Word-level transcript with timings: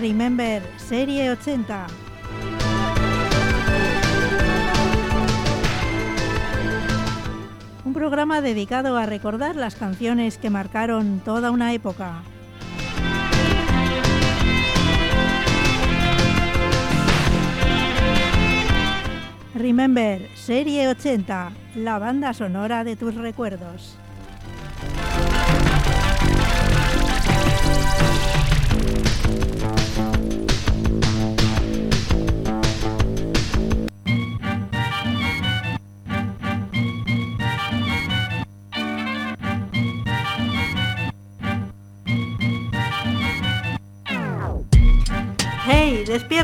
Remember 0.00 0.62
Serie 0.76 1.32
80. 1.32 1.88
Un 7.84 7.92
programa 7.92 8.40
dedicado 8.40 8.96
a 8.96 9.06
recordar 9.06 9.56
las 9.56 9.74
canciones 9.74 10.38
que 10.38 10.48
marcaron 10.48 11.20
toda 11.24 11.50
una 11.50 11.72
época. 11.72 12.22
Remember 19.56 20.28
Serie 20.36 20.86
80, 20.86 21.50
la 21.74 21.98
banda 21.98 22.32
sonora 22.32 22.84
de 22.84 22.94
tus 22.94 23.16
recuerdos. 23.16 23.98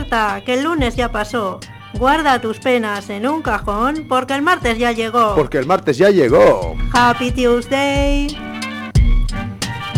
Que 0.08 0.54
el 0.54 0.64
lunes 0.64 0.96
ya 0.96 1.12
pasó. 1.12 1.60
Guarda 1.92 2.40
tus 2.40 2.58
penas 2.58 3.10
en 3.10 3.26
un 3.26 3.42
cajón 3.42 4.06
porque 4.08 4.34
el 4.34 4.40
martes 4.40 4.78
ya 4.78 4.92
llegó. 4.92 5.34
Porque 5.34 5.58
el 5.58 5.66
martes 5.66 5.98
ya 5.98 6.08
llegó. 6.08 6.76
Happy 6.94 7.30
Tuesday. 7.30 8.28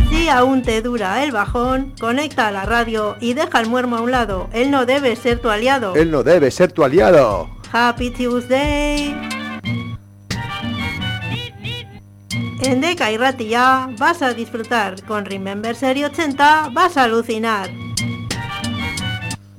Si 0.08 0.28
aún 0.28 0.62
te 0.62 0.82
dura 0.82 1.22
el 1.22 1.30
bajón, 1.30 1.94
conecta 2.00 2.48
a 2.48 2.50
la 2.50 2.64
radio 2.64 3.16
y 3.20 3.34
deja 3.34 3.60
el 3.60 3.68
muermo 3.68 3.96
a 3.96 4.00
un 4.00 4.10
lado. 4.10 4.48
Él 4.52 4.72
no 4.72 4.84
debe 4.84 5.14
ser 5.14 5.38
tu 5.38 5.48
aliado. 5.48 5.94
Él 5.94 6.10
no 6.10 6.24
debe 6.24 6.50
ser 6.50 6.72
tu 6.72 6.82
aliado. 6.82 7.48
Happy 7.72 8.10
Tuesday. 8.10 9.14
En 12.62 12.80
Deca 12.80 13.12
y 13.12 13.16
Ratilla 13.16 13.88
vas 13.96 14.22
a 14.22 14.34
disfrutar. 14.34 15.04
Con 15.04 15.24
Remember 15.24 15.76
Serie 15.76 16.06
80 16.06 16.70
vas 16.72 16.96
a 16.96 17.04
alucinar. 17.04 17.70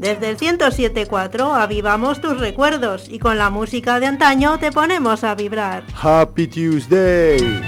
Desde 0.02 0.32
el 0.32 0.38
107.4 0.40 1.62
avivamos 1.62 2.22
tus 2.22 2.40
recuerdos 2.40 3.08
y 3.08 3.20
con 3.20 3.38
la 3.38 3.52
música 3.52 4.00
de 4.00 4.08
antaño 4.08 4.58
te 4.58 4.72
ponemos 4.72 5.24
a 5.24 5.36
vibrar. 5.36 5.84
Happy 6.02 6.48
Tuesday. 6.48 7.62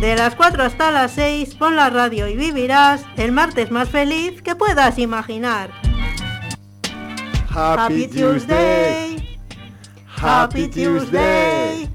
De 0.00 0.16
las 0.16 0.34
4 0.36 0.62
hasta 0.62 0.90
las 0.90 1.10
6 1.12 1.54
pon 1.56 1.76
la 1.76 1.90
radio 1.90 2.28
y 2.28 2.34
vivirás 2.34 3.04
el 3.18 3.30
martes 3.30 3.70
más 3.70 3.90
feliz 3.90 4.40
que 4.40 4.56
puedas 4.56 4.98
imaginar. 4.98 5.70
Happy, 7.54 8.08
Tuesday. 8.08 9.38
Happy 10.16 10.66
Tuesday. 10.66 11.90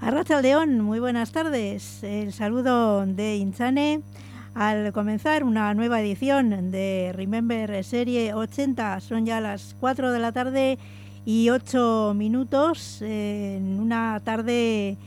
Arracha 0.00 0.40
León, 0.40 0.80
muy 0.80 1.00
buenas 1.00 1.32
tardes. 1.32 2.02
El 2.02 2.32
saludo 2.32 3.04
de 3.04 3.36
Insane 3.36 4.00
al 4.60 4.92
comenzar 4.92 5.42
una 5.42 5.72
nueva 5.72 6.02
edición 6.02 6.70
de 6.70 7.14
Remember 7.14 7.82
Serie 7.82 8.34
80. 8.34 9.00
Son 9.00 9.24
ya 9.24 9.40
las 9.40 9.74
4 9.80 10.12
de 10.12 10.18
la 10.18 10.32
tarde 10.32 10.78
y 11.24 11.48
8 11.48 12.12
minutos 12.14 13.00
en 13.00 13.80
una 13.80 14.20
tarde, 14.22 14.98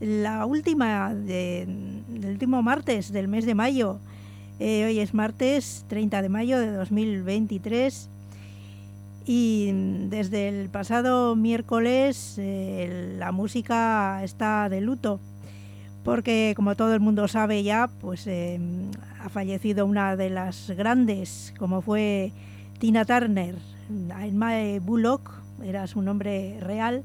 la 0.00 0.46
última 0.46 1.14
del 1.14 2.24
último 2.24 2.60
martes 2.60 3.12
del 3.12 3.28
mes 3.28 3.46
de 3.46 3.54
mayo. 3.54 4.00
Eh, 4.58 4.86
hoy 4.86 4.98
es 4.98 5.14
martes 5.14 5.84
30 5.86 6.20
de 6.20 6.28
mayo 6.28 6.58
de 6.58 6.72
2023 6.72 8.08
y 9.26 9.70
desde 10.08 10.48
el 10.48 10.70
pasado 10.70 11.36
miércoles 11.36 12.34
eh, 12.38 13.14
la 13.16 13.30
música 13.30 14.24
está 14.24 14.68
de 14.68 14.80
luto 14.80 15.20
porque 16.08 16.54
como 16.56 16.74
todo 16.74 16.94
el 16.94 17.00
mundo 17.00 17.28
sabe 17.28 17.62
ya, 17.62 17.90
pues 18.00 18.26
eh, 18.26 18.58
ha 19.20 19.28
fallecido 19.28 19.84
una 19.84 20.16
de 20.16 20.30
las 20.30 20.70
grandes, 20.70 21.52
como 21.58 21.82
fue 21.82 22.32
Tina 22.78 23.04
Turner. 23.04 23.56
Mae 24.32 24.80
Bullock 24.80 25.30
era 25.62 25.86
su 25.86 26.00
nombre 26.00 26.56
real, 26.60 27.04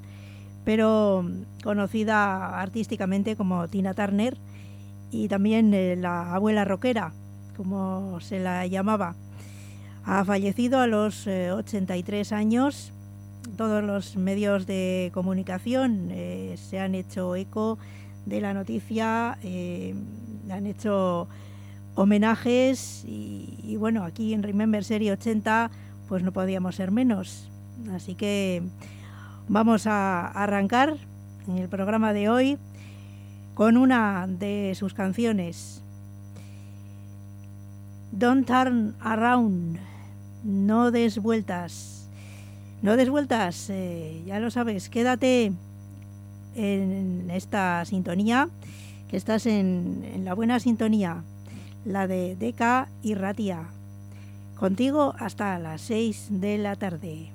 pero 0.63 1.29
conocida 1.65 2.61
artísticamente 2.61 3.35
como 3.35 3.67
Tina 3.67 3.93
Turner, 3.93 4.37
y 5.11 5.27
también 5.27 5.73
eh, 5.73 5.97
la 5.97 6.33
abuela 6.33 6.63
rockera, 6.63 7.11
como 7.57 8.21
se 8.21 8.39
la 8.39 8.65
llamaba. 8.67 9.15
Ha 10.05 10.23
fallecido 10.23 10.79
a 10.79 10.87
los 10.87 11.27
83 11.27 12.31
años. 12.31 12.93
Todos 13.57 13.83
los 13.83 14.15
medios 14.15 14.65
de 14.65 15.11
comunicación 15.13 16.07
eh, 16.11 16.55
se 16.55 16.79
han 16.79 16.95
hecho 16.95 17.35
eco 17.35 17.77
de 18.25 18.41
la 18.41 18.53
noticia, 18.53 19.37
eh, 19.43 19.95
han 20.49 20.65
hecho 20.65 21.27
homenajes 21.95 23.03
y, 23.05 23.75
bueno, 23.77 24.03
aquí 24.03 24.33
en 24.33 24.43
Remember 24.43 24.83
Serie 24.83 25.11
80 25.11 25.71
pues 26.07 26.23
no 26.23 26.31
podíamos 26.31 26.75
ser 26.75 26.91
menos. 26.91 27.49
Así 27.91 28.15
que 28.15 28.61
vamos 29.47 29.87
a 29.87 30.27
arrancar 30.27 30.95
en 31.47 31.57
el 31.57 31.69
programa 31.69 32.13
de 32.13 32.29
hoy 32.29 32.57
con 33.53 33.77
una 33.77 34.27
de 34.27 34.73
sus 34.75 34.93
canciones. 34.93 35.81
Don't 38.11 38.45
turn 38.45 38.95
around, 39.01 39.79
no 40.43 40.91
des 40.91 41.17
vueltas. 41.19 42.09
No 42.81 42.97
des 42.97 43.09
vueltas, 43.09 43.69
eh, 43.69 44.21
ya 44.25 44.39
lo 44.39 44.51
sabes, 44.51 44.89
quédate 44.89 45.53
en 46.55 47.29
esta 47.31 47.83
sintonía, 47.85 48.49
que 49.09 49.17
estás 49.17 49.45
en, 49.45 50.23
la 50.23 50.33
buena 50.33 50.59
sintonía, 50.59 51.23
la 51.85 52.07
de 52.07 52.35
Deca 52.35 52.87
y 53.01 53.15
Ratia. 53.15 53.67
Contigo 54.55 55.13
hasta 55.19 55.59
las 55.59 55.81
6 55.81 56.27
de 56.29 56.57
la 56.57 56.75
tarde. 56.75 57.32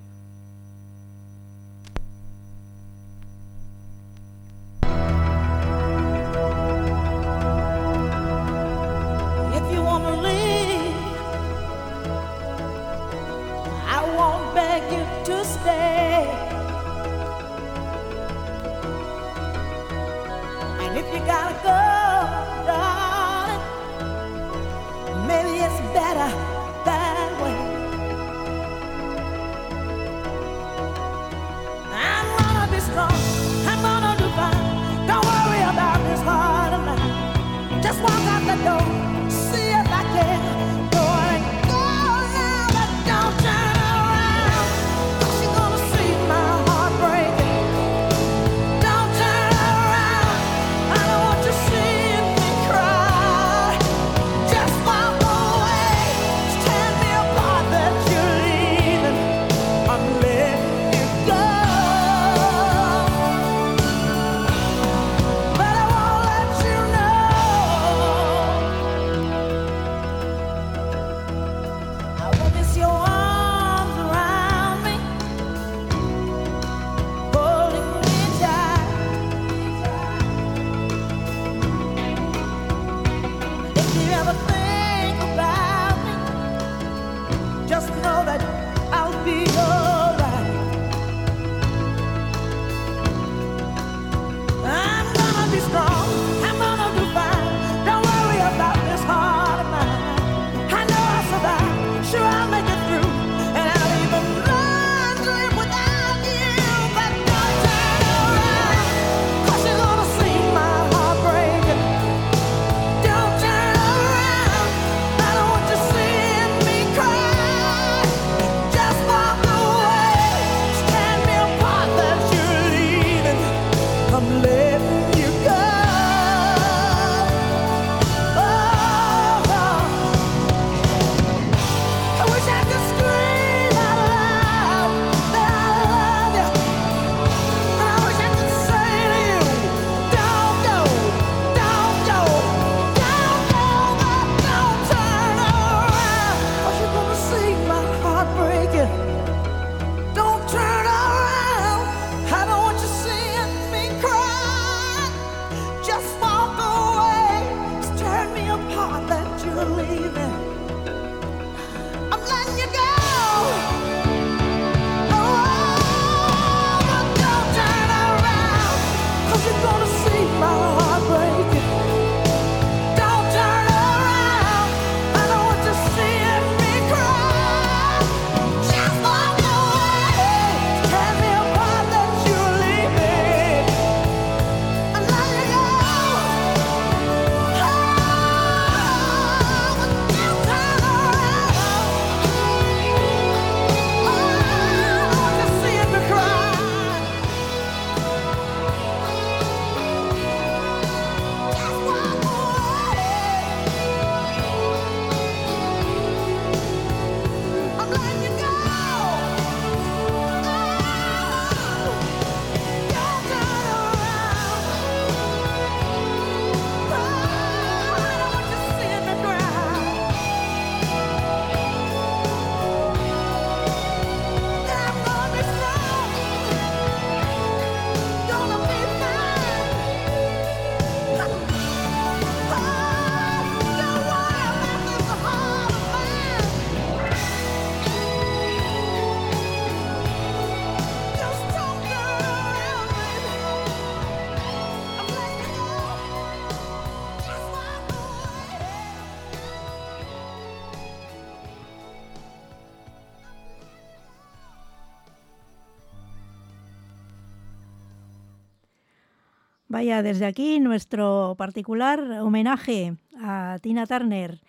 Vaya, 259.78 260.02
desde 260.02 260.26
aquí 260.26 260.58
nuestro 260.58 261.36
particular 261.38 262.00
homenaje 262.20 262.96
a 263.22 263.58
Tina 263.62 263.86
Turner, 263.86 264.40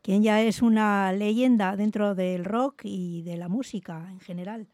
quien 0.00 0.22
ya 0.22 0.40
es 0.40 0.62
una 0.62 1.12
leyenda 1.12 1.74
dentro 1.74 2.14
del 2.14 2.44
rock 2.44 2.82
y 2.84 3.22
de 3.22 3.36
la 3.36 3.48
música 3.48 4.06
en 4.12 4.20
general. 4.20 4.68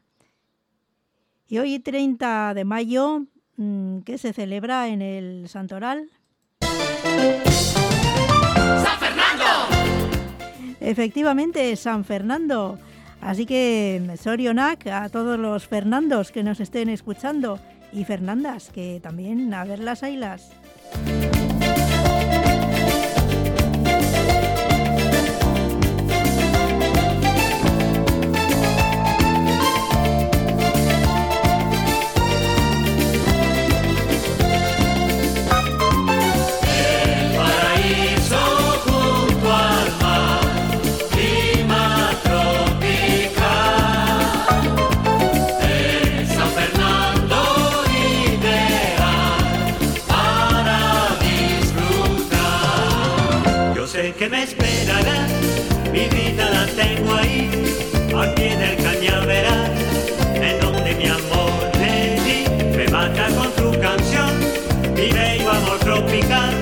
Y 1.48 1.56
hoy 1.56 1.78
30 1.78 2.52
de 2.52 2.64
mayo, 2.66 3.24
mm, 3.56 4.00
que 4.00 4.18
se 4.18 4.34
celebra 4.34 4.88
en 4.88 5.00
el 5.00 5.48
Santoral. 5.48 6.10
¡San 6.60 6.74
Fernando! 9.00 9.44
Efectivamente, 10.78 11.74
San 11.74 12.04
Fernando. 12.04 12.78
Así 13.22 13.46
que 13.46 14.14
Sorionac 14.20 14.88
a 14.88 15.08
todos 15.08 15.38
los 15.38 15.66
Fernandos 15.66 16.32
que 16.32 16.42
nos 16.42 16.60
estén 16.60 16.90
escuchando 16.90 17.58
y 17.92 18.04
Fernandas, 18.04 18.70
que 18.70 19.00
también 19.02 19.52
a 19.54 19.64
ver 19.64 19.78
las 19.78 20.02
ailas? 20.02 20.50
que 54.22 54.28
me 54.28 54.44
esperará. 54.44 55.26
Mi 55.92 56.06
vida 56.06 56.48
la 56.48 56.66
tengo 56.80 57.12
ahí, 57.14 57.50
al 58.16 58.32
pie 58.34 58.56
del 58.56 58.76
cañaveral, 58.76 59.72
en 60.34 60.60
donde 60.60 60.94
mi 60.94 61.06
amor 61.06 61.50
le 61.80 62.20
di, 62.24 62.76
me 62.76 62.86
mata 62.88 63.26
con 63.36 63.50
su 63.56 63.80
canción, 63.80 64.30
mi 64.94 65.10
ley, 65.10 65.40
amor 65.40 65.78
tropical. 65.80 66.61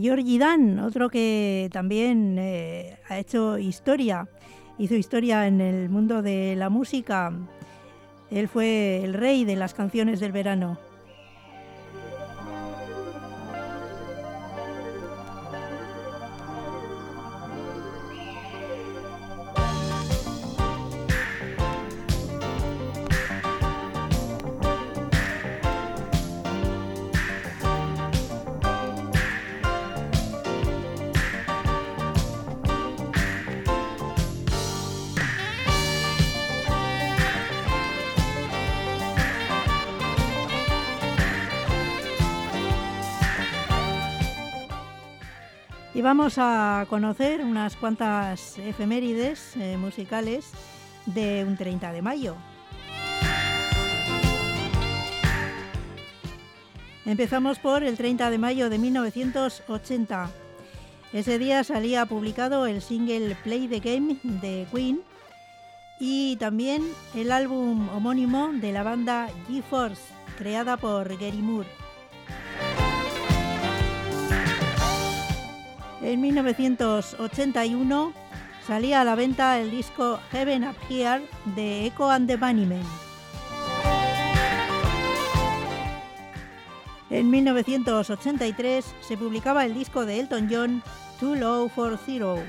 Georgie 0.00 0.38
Dan, 0.38 0.78
otro 0.78 1.08
que 1.08 1.68
también 1.72 2.36
eh, 2.38 2.98
ha 3.08 3.18
hecho 3.18 3.58
historia, 3.58 4.28
hizo 4.78 4.94
historia 4.94 5.46
en 5.46 5.60
el 5.60 5.88
mundo 5.88 6.22
de 6.22 6.54
la 6.56 6.68
música. 6.68 7.32
Él 8.30 8.48
fue 8.48 9.02
el 9.04 9.14
rey 9.14 9.44
de 9.44 9.56
las 9.56 9.74
canciones 9.74 10.20
del 10.20 10.32
verano. 10.32 10.78
Vamos 46.06 46.36
a 46.38 46.86
conocer 46.88 47.44
unas 47.44 47.74
cuantas 47.74 48.58
efemérides 48.58 49.56
eh, 49.56 49.76
musicales 49.76 50.52
de 51.04 51.44
un 51.44 51.56
30 51.56 51.90
de 51.90 52.00
mayo. 52.00 52.36
Empezamos 57.04 57.58
por 57.58 57.82
el 57.82 57.96
30 57.96 58.30
de 58.30 58.38
mayo 58.38 58.70
de 58.70 58.78
1980. 58.78 60.30
Ese 61.12 61.40
día 61.40 61.64
salía 61.64 62.06
publicado 62.06 62.66
el 62.66 62.82
single 62.82 63.34
Play 63.42 63.66
the 63.66 63.80
Game 63.80 64.16
de 64.22 64.64
Queen 64.72 65.00
y 65.98 66.36
también 66.36 66.84
el 67.16 67.32
álbum 67.32 67.88
homónimo 67.88 68.52
de 68.52 68.70
la 68.70 68.84
banda 68.84 69.28
G-Force, 69.48 70.02
creada 70.38 70.76
por 70.76 71.08
Gary 71.18 71.42
Moore. 71.42 71.85
En 76.02 76.20
1981 76.20 78.12
salía 78.66 79.00
a 79.00 79.04
la 79.04 79.14
venta 79.14 79.58
el 79.58 79.70
disco 79.70 80.20
Heaven 80.30 80.64
Up 80.64 80.76
Here 80.90 81.26
de 81.54 81.86
Echo 81.86 82.10
and 82.10 82.28
the 82.28 82.36
Bunnymen. 82.36 82.84
En 87.08 87.30
1983 87.30 88.84
se 89.00 89.16
publicaba 89.16 89.64
el 89.64 89.72
disco 89.72 90.04
de 90.04 90.20
Elton 90.20 90.48
John 90.50 90.82
Too 91.18 91.36
Low 91.36 91.68
for 91.68 91.98
Zero. 92.04 92.42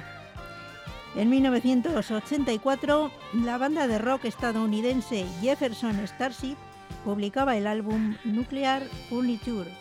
En 1.16 1.30
1984 1.30 3.12
la 3.46 3.58
banda 3.58 3.88
de 3.88 3.98
rock 3.98 4.26
estadounidense 4.26 5.26
Jefferson 5.42 6.06
Starship 6.06 6.58
publicaba 7.06 7.56
el 7.56 7.66
álbum 7.66 8.18
Nuclear 8.26 8.84
Furniture. 9.10 9.72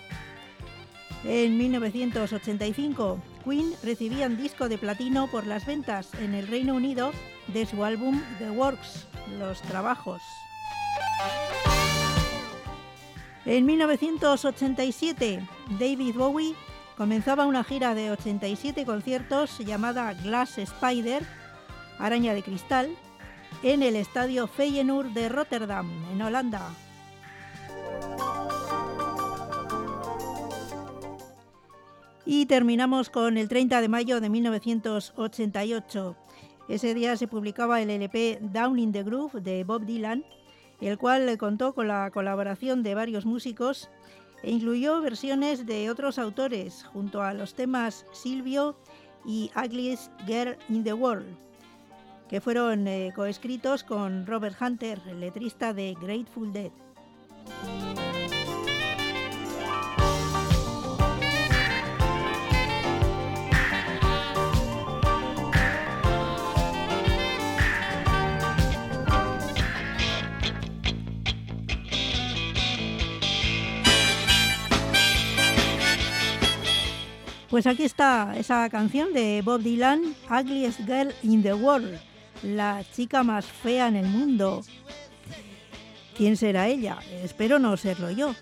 En 1.25 1.59
1985 1.59 3.19
Queen 3.47 3.75
recibían 3.85 4.37
disco 4.37 4.69
de 4.69 4.77
platino 4.77 5.29
por 5.29 5.47
las 5.47 5.65
ventas 5.67 6.13
en 6.15 6.35
el 6.35 6.49
Reino 6.49 6.75
Unido 6.75 7.13
de 7.47 7.65
su 7.65 7.85
álbum 7.85 8.21
The 8.39 8.51
Works, 8.51 9.07
Los 9.39 9.63
Trabajos. 9.63 10.21
En 13.45 13.65
1987, 13.65 15.47
David 15.79 16.17
Bowie 16.17 16.57
comenzaba 16.97 17.47
una 17.47 17.63
gira 17.63 17.95
de 17.95 18.11
87 18.11 18.85
conciertos 18.85 19.61
llamada 19.61 20.13
Glass 20.15 20.59
Spider, 20.59 21.23
Araña 22.01 22.35
de 22.35 22.43
Cristal, 22.43 22.97
en 23.63 23.85
el 23.85 23.95
estadio 23.95 24.49
Feyenoord 24.49 25.13
de 25.13 25.29
Rotterdam, 25.29 25.89
en 26.13 26.21
Holanda. 26.21 26.71
Y 32.29 32.47
terminamos 32.47 33.09
con 33.09 33.39
el 33.39 33.49
30 33.49 33.81
de 33.81 33.89
mayo 33.89 34.21
de 34.21 34.29
1988. 34.29 36.17
Ese 36.69 36.93
día 36.93 37.17
se 37.17 37.29
publicaba 37.29 37.81
el 37.81 37.89
LP 37.89 38.41
Down 38.43 38.81
in 38.81 38.91
the 38.91 39.05
Groove 39.05 39.41
de 39.41 39.63
Bob 39.63 39.87
Dylan, 39.87 40.25
el 40.81 40.99
cual 40.99 41.39
contó 41.39 41.73
con 41.73 41.87
la 41.87 42.11
colaboración 42.11 42.83
de 42.83 42.97
varios 42.97 43.25
músicos 43.25 43.89
e 44.43 44.51
incluyó 44.51 45.01
versiones 45.01 45.67
de 45.67 45.89
otros 45.89 46.19
autores 46.19 46.85
junto 46.93 47.23
a 47.23 47.33
los 47.33 47.55
temas 47.55 48.05
Silvio 48.13 48.77
y 49.25 49.53
Ugliest 49.57 50.11
Girl 50.27 50.57
in 50.69 50.83
the 50.83 50.95
World, 50.95 51.29
que 52.29 52.41
fueron 52.41 52.89
eh, 52.89 53.13
coescritos 53.15 53.85
con 53.85 54.27
Robert 54.27 54.57
Hunter, 54.61 55.01
letrista 55.15 55.73
de 55.73 55.95
Grateful 56.01 56.53
Dead. 56.53 56.73
Pues 77.57 77.67
aquí 77.67 77.85
está 77.85 78.35
esa 78.37 78.69
canción 78.69 79.15
de 79.15 79.41
Bob 79.43 79.63
Dylan, 79.63 80.15
Ugliest 80.29 80.81
Girl 80.81 81.11
in 81.23 81.43
the 81.43 81.55
World, 81.55 81.99
la 82.43 82.85
chica 82.95 83.23
más 83.23 83.47
fea 83.47 83.89
en 83.89 83.97
el 83.97 84.05
mundo. 84.05 84.63
¿Quién 86.15 86.37
será 86.37 86.69
ella? 86.69 86.99
Espero 87.25 87.59
no 87.59 87.79
serlo 87.79 88.11
yo. 88.11 88.35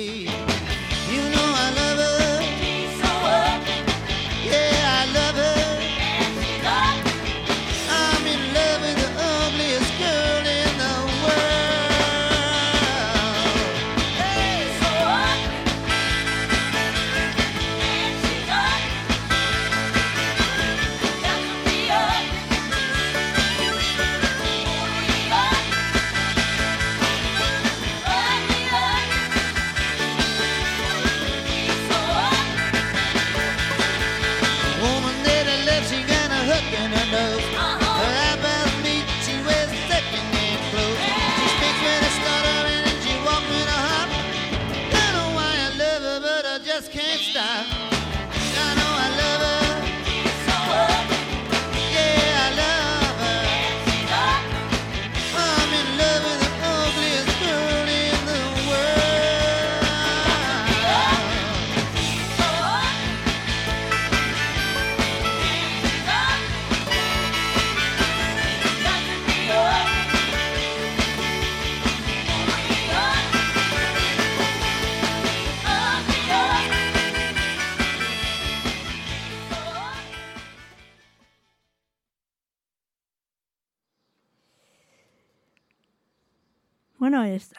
we 0.00 0.39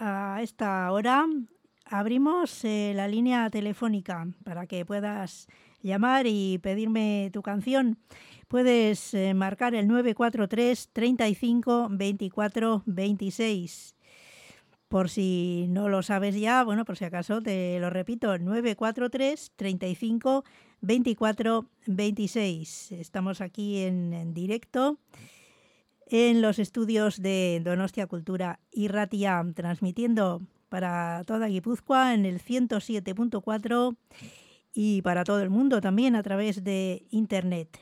a 0.02 0.40
esta 0.42 0.92
hora 0.92 1.28
abrimos 1.86 2.66
eh, 2.66 2.94
la 2.96 3.08
línea 3.08 3.50
telefónica 3.50 4.28
para 4.44 4.66
que 4.66 4.84
puedas 4.84 5.48
llamar 5.84 6.26
y 6.28 6.58
pedirme 6.58 7.30
tu 7.32 7.44
canción. 7.44 8.00
Puedes 8.48 9.14
eh, 9.14 9.34
marcar 9.34 9.76
el 9.76 9.88
943 9.88 10.90
35 10.92 11.88
24 11.92 12.84
26. 12.86 13.96
Por 14.88 15.10
si 15.10 15.68
no 15.70 15.88
lo 15.88 16.02
sabes 16.02 16.36
ya, 16.36 16.64
bueno, 16.64 16.84
por 16.84 16.98
si 16.98 17.06
acaso 17.06 17.42
te 17.42 17.80
lo 17.80 17.90
repito, 17.90 18.38
943 18.38 19.52
35 19.56 20.44
24 20.82 21.66
26. 21.86 22.92
Estamos 22.94 23.40
aquí 23.40 23.84
en, 23.84 24.14
en 24.14 24.34
directo 24.34 24.98
en 26.12 26.42
los 26.42 26.60
estudios 26.60 27.22
de 27.22 27.62
Donostia 27.64 28.06
Cultura 28.06 28.60
y 28.70 28.90
Ratia, 28.90 29.42
transmitiendo 29.56 30.42
para 30.68 31.24
toda 31.26 31.48
Guipúzcoa 31.48 32.14
en 32.14 32.26
el 32.26 32.42
107.4 32.42 33.96
y 34.74 35.02
para 35.04 35.24
todo 35.24 35.40
el 35.42 35.50
mundo 35.50 35.80
también 35.80 36.18
a 36.18 36.22
través 36.22 36.66
de 36.66 37.06
Internet. 37.12 37.80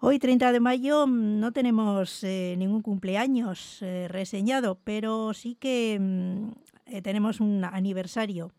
Hoy, 0.00 0.18
30 0.18 0.52
de 0.52 0.60
mayo, 0.60 1.06
mm, 1.06 1.38
no 1.38 1.52
tenemos 1.52 2.24
eh, 2.24 2.54
ningún 2.56 2.80
cumpleaños 2.80 3.82
eh, 3.82 4.08
reseñado, 4.08 4.78
pero 4.82 5.34
sí 5.34 5.54
que 5.54 5.98
mm, 6.00 6.48
eh, 6.86 7.02
tenemos 7.02 7.40
un 7.40 7.62
aniversario, 7.62 8.52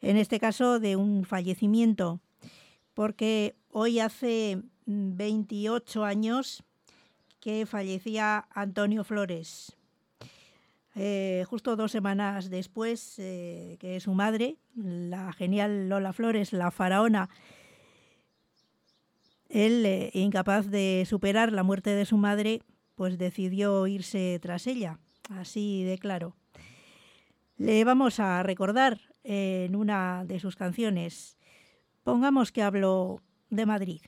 en 0.00 0.16
este 0.18 0.38
caso 0.38 0.78
de 0.78 0.94
un 0.94 1.24
fallecimiento, 1.24 2.20
porque 2.94 3.56
hoy 3.70 3.98
hace 3.98 4.62
mm, 4.86 5.16
28 5.16 6.04
años 6.04 6.62
que 7.44 7.66
fallecía 7.66 8.48
Antonio 8.54 9.04
Flores. 9.04 9.76
Eh, 10.94 11.44
justo 11.46 11.76
dos 11.76 11.92
semanas 11.92 12.48
después 12.48 13.18
eh, 13.18 13.76
que 13.80 14.00
su 14.00 14.14
madre, 14.14 14.56
la 14.74 15.30
genial 15.34 15.90
Lola 15.90 16.14
Flores, 16.14 16.54
la 16.54 16.70
faraona, 16.70 17.28
él, 19.50 19.84
eh, 19.84 20.10
incapaz 20.14 20.70
de 20.70 21.04
superar 21.06 21.52
la 21.52 21.62
muerte 21.62 21.90
de 21.90 22.06
su 22.06 22.16
madre, 22.16 22.62
pues 22.94 23.18
decidió 23.18 23.86
irse 23.88 24.38
tras 24.40 24.66
ella, 24.66 24.98
así 25.28 25.84
de 25.84 25.98
claro. 25.98 26.34
Le 27.58 27.84
vamos 27.84 28.20
a 28.20 28.42
recordar 28.42 29.02
eh, 29.22 29.66
en 29.68 29.76
una 29.76 30.24
de 30.24 30.40
sus 30.40 30.56
canciones. 30.56 31.36
Pongamos 32.04 32.52
que 32.52 32.62
hablo 32.62 33.20
de 33.50 33.66
Madrid. 33.66 34.00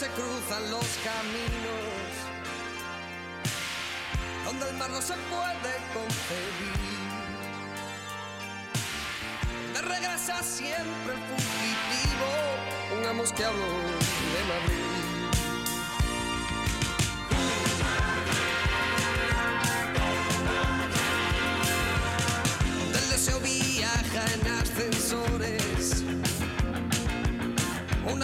Se 0.00 0.06
cruzan 0.12 0.70
los 0.70 0.86
caminos, 1.04 2.10
donde 4.46 4.70
el 4.70 4.76
mar 4.78 4.88
no 4.88 5.02
se 5.02 5.12
puede 5.12 5.72
concebir, 5.92 6.78
donde 9.74 9.82
regresa 9.82 10.42
siempre 10.42 11.12
fugitivo, 11.28 12.28
pongamos 12.88 13.30
que 13.34 13.44
hablo 13.44 13.66
de 13.66 14.44
Madrid. 14.48 14.90
Deseo 23.10 23.40
viaja 23.40 24.24
en 24.32 24.46
ascensores 24.62 26.04
un 28.10 28.22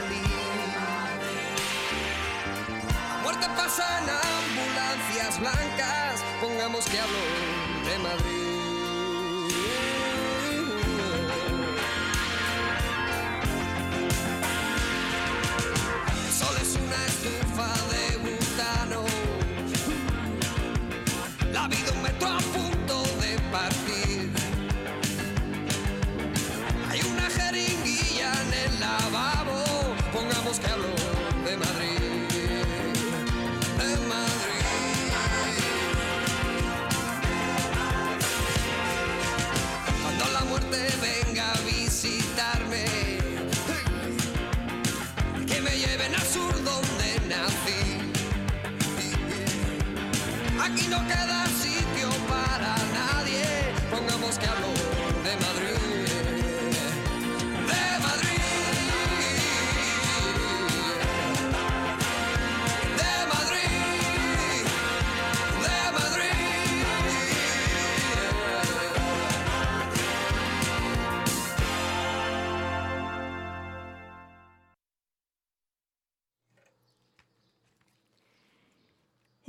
salir. 0.00 0.22
La 2.88 3.22
muerte 3.22 3.46
pasa 3.56 3.84
en 3.98 4.08
ambulancias 4.10 5.40
blancas. 5.40 6.24
Pongamos 6.40 6.84
que 6.86 7.00
hablo 7.00 7.18
de 7.90 7.98
Madrid. 7.98 8.39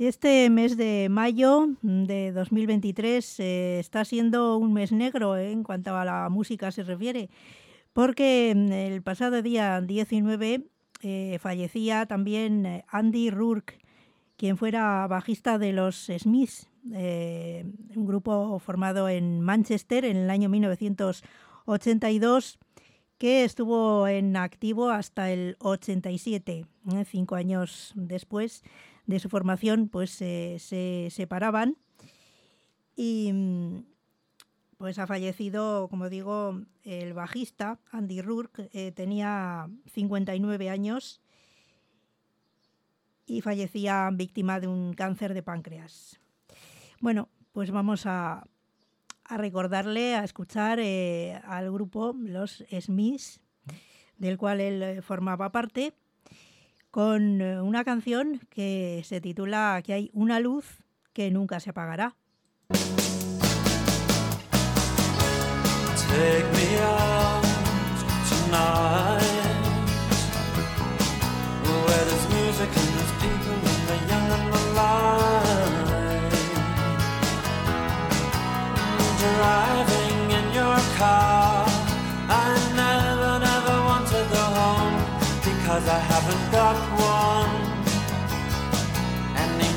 Este 0.02 0.50
mes 0.50 0.76
de 0.76 1.06
mayo 1.08 1.68
de 1.80 2.32
2023 2.32 3.38
eh, 3.38 3.78
está 3.78 4.04
siendo 4.04 4.56
un 4.56 4.72
mes 4.72 4.90
negro 4.90 5.36
eh, 5.36 5.52
en 5.52 5.62
cuanto 5.62 5.96
a 5.96 6.04
la 6.04 6.28
música 6.28 6.72
se 6.72 6.82
refiere, 6.82 7.30
porque 7.92 8.52
mm, 8.52 8.72
el 8.72 9.00
pasado 9.02 9.42
día 9.42 9.80
19 9.80 10.66
eh, 11.02 11.38
fallecía 11.40 12.06
también 12.06 12.82
Andy 12.88 13.30
Rourke, 13.30 13.78
quien 14.36 14.56
fuera 14.56 15.06
bajista 15.06 15.58
de 15.58 15.72
los 15.72 16.10
Smiths, 16.18 16.68
un 16.84 18.04
grupo 18.04 18.58
formado 18.58 19.08
en 19.08 19.40
Manchester 19.40 20.04
en 20.04 20.16
el 20.16 20.30
año 20.30 20.48
1982 20.48 22.58
que 23.22 23.44
estuvo 23.44 24.08
en 24.08 24.36
activo 24.36 24.90
hasta 24.90 25.30
el 25.30 25.56
87, 25.60 26.66
eh, 26.92 27.04
cinco 27.04 27.36
años 27.36 27.92
después 27.94 28.64
de 29.06 29.18
su 29.18 29.28
formación 29.28 29.88
pues 29.88 30.10
se 30.10 31.08
separaban 31.10 31.76
y 32.96 33.32
pues 34.82 34.98
ha 34.98 35.06
fallecido, 35.06 35.86
como 35.88 36.08
digo, 36.08 36.60
el 36.82 37.14
bajista 37.14 37.78
Andy 37.92 38.20
Rourke, 38.20 38.68
eh, 38.72 38.90
tenía 38.90 39.70
59 39.92 40.70
años 40.70 41.20
y 43.24 43.42
fallecía 43.42 44.10
víctima 44.12 44.58
de 44.58 44.66
un 44.66 44.92
cáncer 44.94 45.34
de 45.34 45.42
páncreas. 45.44 46.18
Bueno, 47.00 47.28
pues 47.52 47.70
vamos 47.70 48.06
a, 48.06 48.44
a 49.24 49.36
recordarle, 49.36 50.16
a 50.16 50.24
escuchar 50.24 50.80
eh, 50.80 51.40
al 51.44 51.70
grupo 51.70 52.14
Los 52.18 52.64
Smiths, 52.80 53.40
del 54.18 54.36
cual 54.36 54.60
él 54.60 54.82
eh, 54.82 55.00
formaba 55.00 55.52
parte, 55.52 55.94
con 56.92 57.40
eh, 57.40 57.60
una 57.60 57.84
canción 57.84 58.38
que 58.50 59.00
se 59.04 59.20
titula 59.20 59.82
Que 59.82 59.94
hay 59.94 60.10
una 60.12 60.38
luz 60.38 60.84
que 61.14 61.30
nunca 61.30 61.58
se 61.58 61.70
apagará. 61.70 62.14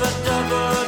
And 0.00 0.52
if 0.52 0.87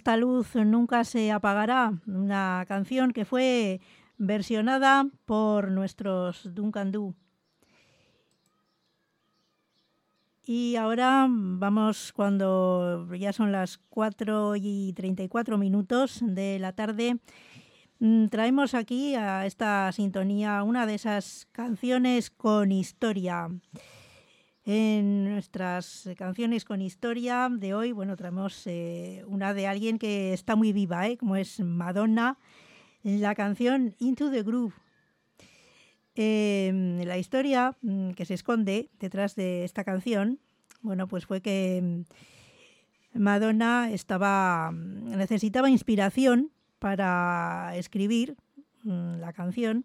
Esta 0.00 0.16
luz 0.16 0.54
nunca 0.54 1.04
se 1.04 1.30
apagará, 1.30 1.92
una 2.06 2.64
canción 2.66 3.12
que 3.12 3.26
fue 3.26 3.82
versionada 4.16 5.06
por 5.26 5.70
nuestros 5.70 6.54
Duncan 6.54 6.90
Du. 6.90 7.14
Y 10.42 10.76
ahora 10.76 11.26
vamos 11.28 12.14
cuando 12.14 13.14
ya 13.14 13.34
son 13.34 13.52
las 13.52 13.76
4 13.90 14.56
y 14.56 14.94
34 14.96 15.58
minutos 15.58 16.20
de 16.22 16.58
la 16.58 16.72
tarde. 16.72 17.18
mm, 17.98 18.28
Traemos 18.28 18.72
aquí 18.72 19.16
a 19.16 19.44
esta 19.44 19.92
sintonía 19.92 20.62
una 20.62 20.86
de 20.86 20.94
esas 20.94 21.46
canciones 21.52 22.30
con 22.30 22.72
historia. 22.72 23.48
En 24.72 25.24
nuestras 25.24 26.08
canciones 26.16 26.64
con 26.64 26.80
historia 26.80 27.48
de 27.50 27.74
hoy, 27.74 27.90
bueno, 27.90 28.14
traemos 28.14 28.68
eh, 28.68 29.24
una 29.26 29.52
de 29.52 29.66
alguien 29.66 29.98
que 29.98 30.32
está 30.32 30.54
muy 30.54 30.72
viva, 30.72 31.08
¿eh? 31.08 31.16
como 31.16 31.34
es 31.34 31.58
Madonna, 31.58 32.38
la 33.02 33.34
canción 33.34 33.96
Into 33.98 34.30
the 34.30 34.44
Groove. 34.44 34.72
Eh, 36.14 37.02
la 37.04 37.18
historia 37.18 37.76
mm, 37.82 38.10
que 38.10 38.24
se 38.24 38.34
esconde 38.34 38.90
detrás 39.00 39.34
de 39.34 39.64
esta 39.64 39.82
canción, 39.82 40.38
bueno, 40.82 41.08
pues 41.08 41.26
fue 41.26 41.40
que 41.40 42.04
mm, 43.12 43.18
Madonna 43.18 43.90
estaba 43.90 44.70
mm, 44.70 45.16
necesitaba 45.16 45.68
inspiración 45.68 46.52
para 46.78 47.72
escribir 47.74 48.36
la 48.84 49.32
canción 49.32 49.84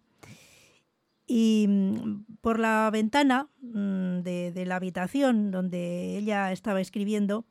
y 1.26 1.66
mm, 1.68 2.24
por 2.40 2.58
la 2.58 2.88
ventana 2.92 3.48
mm, 3.60 4.20
de, 4.20 4.64
la 4.66 4.76
habitación 4.76 5.50
donde 5.50 6.16
ella 6.16 6.52
estaba 6.52 6.80
escribiendo 6.80 7.44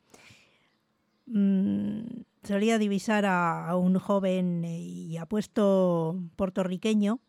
mm, 1.26 2.00
solía 2.44 2.78
divisar 2.78 3.26
a, 3.26 3.76
un 3.76 4.00
joven 4.00 4.64
eh, 4.64 4.80
y 4.80 5.18
apuesto 5.18 6.20
puertorriqueño. 6.36 7.20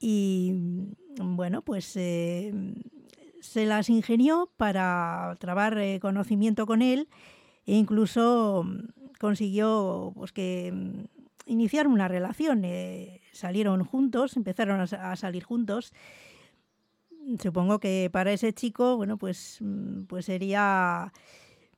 Y 0.00 0.54
bueno 1.20 1.62
pues 1.62 1.96
eh, 1.96 2.52
se 3.40 3.66
las 3.66 3.90
ingenió 3.90 4.50
para 4.56 5.36
trabar 5.40 5.76
eh, 5.78 5.98
conocimiento 6.00 6.66
con 6.66 6.82
él 6.82 7.08
e 7.66 7.74
incluso 7.74 8.64
consiguió 9.18 10.12
pues 10.14 10.32
que 10.32 10.72
mm, 11.48 11.52
iniciar 11.52 11.86
una 11.88 12.08
relación. 12.08 12.64
eh, 12.64 13.20
salieron 13.32 13.84
juntos, 13.84 14.36
empezaron 14.36 14.80
a, 14.80 14.86
sa- 14.86 15.12
a 15.12 15.16
salir 15.16 15.44
juntos. 15.44 15.92
Supongo 17.42 17.78
que 17.78 18.08
para 18.12 18.32
ese 18.32 18.52
chico, 18.52 18.96
bueno, 18.96 19.16
pues, 19.18 19.58
mm, 19.60 20.04
pues 20.04 20.24
sería 20.26 21.12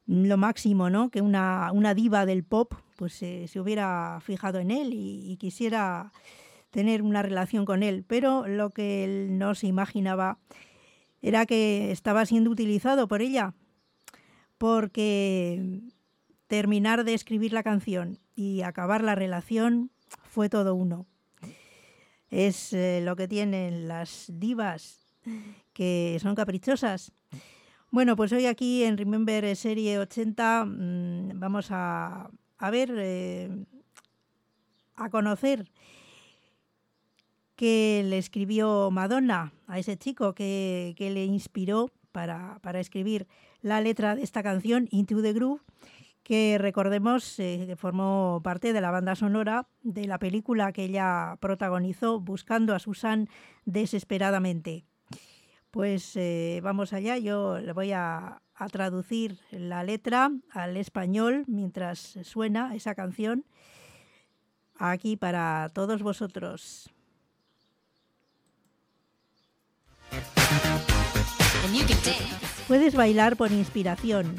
lo 0.07 0.37
máximo, 0.37 0.91
¿no? 0.91 1.11
Que 1.11 1.21
una, 1.23 1.71
una 1.73 1.95
diva 1.95 2.27
del 2.27 2.45
pop 2.45 2.75
pues 2.97 3.23
eh, 3.23 3.47
se 3.49 3.61
hubiera 3.61 4.19
fijado 4.21 4.59
en 4.59 4.71
él 4.71 4.91
y 4.93 5.37
quisiera 5.39 6.13
tener 6.71 7.01
una 7.03 7.23
relación 7.23 7.65
con 7.65 7.83
él. 7.83 8.05
Pero 8.07 8.47
lo 8.47 8.71
que 8.71 9.05
él 9.05 9.39
no 9.39 9.55
se 9.55 9.67
imaginaba 9.69 10.39
era 11.23 11.47
que 11.47 11.91
estaba 11.93 12.27
siendo 12.27 12.51
utilizado 12.51 13.09
por 13.09 13.23
ella. 13.23 13.55
Porque 14.59 15.81
terminar 16.49 17.05
de 17.05 17.15
escribir 17.15 17.53
la 17.55 17.63
canción 17.63 18.19
y 18.41 18.63
acabar 18.63 19.05
la 19.05 19.15
relación 19.15 19.91
fue 20.23 20.49
todo 20.49 20.75
uno. 20.75 21.07
Es 22.31 22.73
eh, 22.73 23.03
lo 23.05 23.15
que 23.15 23.29
tienen 23.29 23.87
las 23.87 24.33
divas 24.33 25.15
que 25.75 26.17
son 26.23 26.35
caprichosas. 26.35 27.13
Bueno, 27.91 28.17
pues 28.17 28.33
hoy 28.33 28.47
aquí 28.47 28.85
en 28.85 28.97
Remember 28.97 29.55
Serie 29.57 29.99
80 29.99 30.65
mm, 30.65 31.39
vamos 31.39 31.69
a, 31.71 32.31
a 32.57 32.71
ver, 32.71 32.95
eh, 32.97 33.51
a 34.97 35.11
conocer 35.11 35.71
que 37.57 38.03
le 38.07 38.17
escribió 38.17 38.91
Madonna 38.91 39.53
a 39.67 39.79
ese 39.79 39.99
chico 39.99 40.33
que, 40.33 40.95
le 40.99 41.27
inspiró 41.27 41.91
para, 42.11 42.59
para 42.63 42.81
escribir 42.81 43.27
la 43.61 43.83
letra 43.83 44.17
de 44.17 44.23
esta 44.23 44.43
canción, 44.43 44.89
Into 44.91 45.21
the 45.21 45.35
Groove, 45.35 45.61
que 46.31 46.59
recordemos 46.61 47.41
eh, 47.41 47.65
que 47.67 47.75
formó 47.75 48.41
parte 48.45 48.73
de 48.73 48.81
la 48.81 48.93
banda 48.93 49.17
sonora 49.17 49.67
de 49.83 50.07
la 50.07 50.21
película 50.21 50.71
que 50.71 50.85
ella 50.85 51.37
protagonizó 51.41 52.21
buscando 52.21 52.73
a 52.73 52.79
Susan 52.79 53.29
desesperadamente. 53.65 54.85
Pues 55.73 56.15
eh, 56.15 56.61
vamos 56.63 56.93
allá, 56.93 57.19
yo 57.19 57.59
le 57.59 57.73
voy 57.73 57.91
a, 57.91 58.43
a 58.55 58.69
traducir 58.69 59.41
la 59.51 59.83
letra 59.83 60.31
al 60.53 60.77
español 60.77 61.43
mientras 61.49 61.99
suena 62.23 62.77
esa 62.77 62.95
canción 62.95 63.45
aquí 64.79 65.17
para 65.17 65.69
todos 65.75 66.01
vosotros. 66.01 66.93
Puedes 72.69 72.95
bailar 72.95 73.37
por 73.37 73.51
inspiración, 73.51 74.37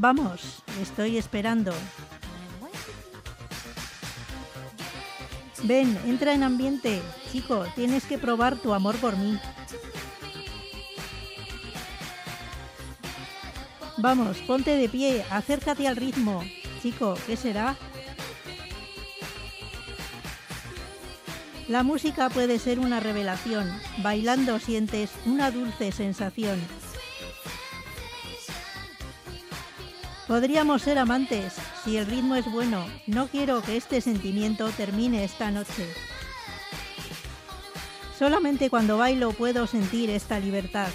Vamos, 0.00 0.62
estoy 0.80 1.18
esperando. 1.18 1.72
Ven, 5.64 5.98
entra 6.06 6.34
en 6.34 6.44
ambiente. 6.44 7.02
Chico, 7.32 7.66
tienes 7.74 8.04
que 8.04 8.16
probar 8.16 8.58
tu 8.58 8.72
amor 8.72 8.94
por 8.98 9.16
mí. 9.16 9.40
Vamos, 13.96 14.38
ponte 14.46 14.76
de 14.76 14.88
pie, 14.88 15.24
acércate 15.30 15.88
al 15.88 15.96
ritmo. 15.96 16.44
Chico, 16.80 17.16
¿qué 17.26 17.36
será? 17.36 17.76
La 21.66 21.82
música 21.82 22.30
puede 22.30 22.60
ser 22.60 22.78
una 22.78 23.00
revelación. 23.00 23.68
Bailando 24.00 24.60
sientes 24.60 25.10
una 25.26 25.50
dulce 25.50 25.90
sensación. 25.90 26.60
Podríamos 30.28 30.82
ser 30.82 30.98
amantes 30.98 31.54
si 31.82 31.96
el 31.96 32.04
ritmo 32.04 32.36
es 32.36 32.44
bueno. 32.52 32.84
No 33.06 33.28
quiero 33.28 33.62
que 33.62 33.78
este 33.78 34.02
sentimiento 34.02 34.68
termine 34.72 35.24
esta 35.24 35.50
noche. 35.50 35.88
Solamente 38.18 38.68
cuando 38.68 38.98
bailo 38.98 39.32
puedo 39.32 39.66
sentir 39.66 40.10
esta 40.10 40.38
libertad. 40.38 40.90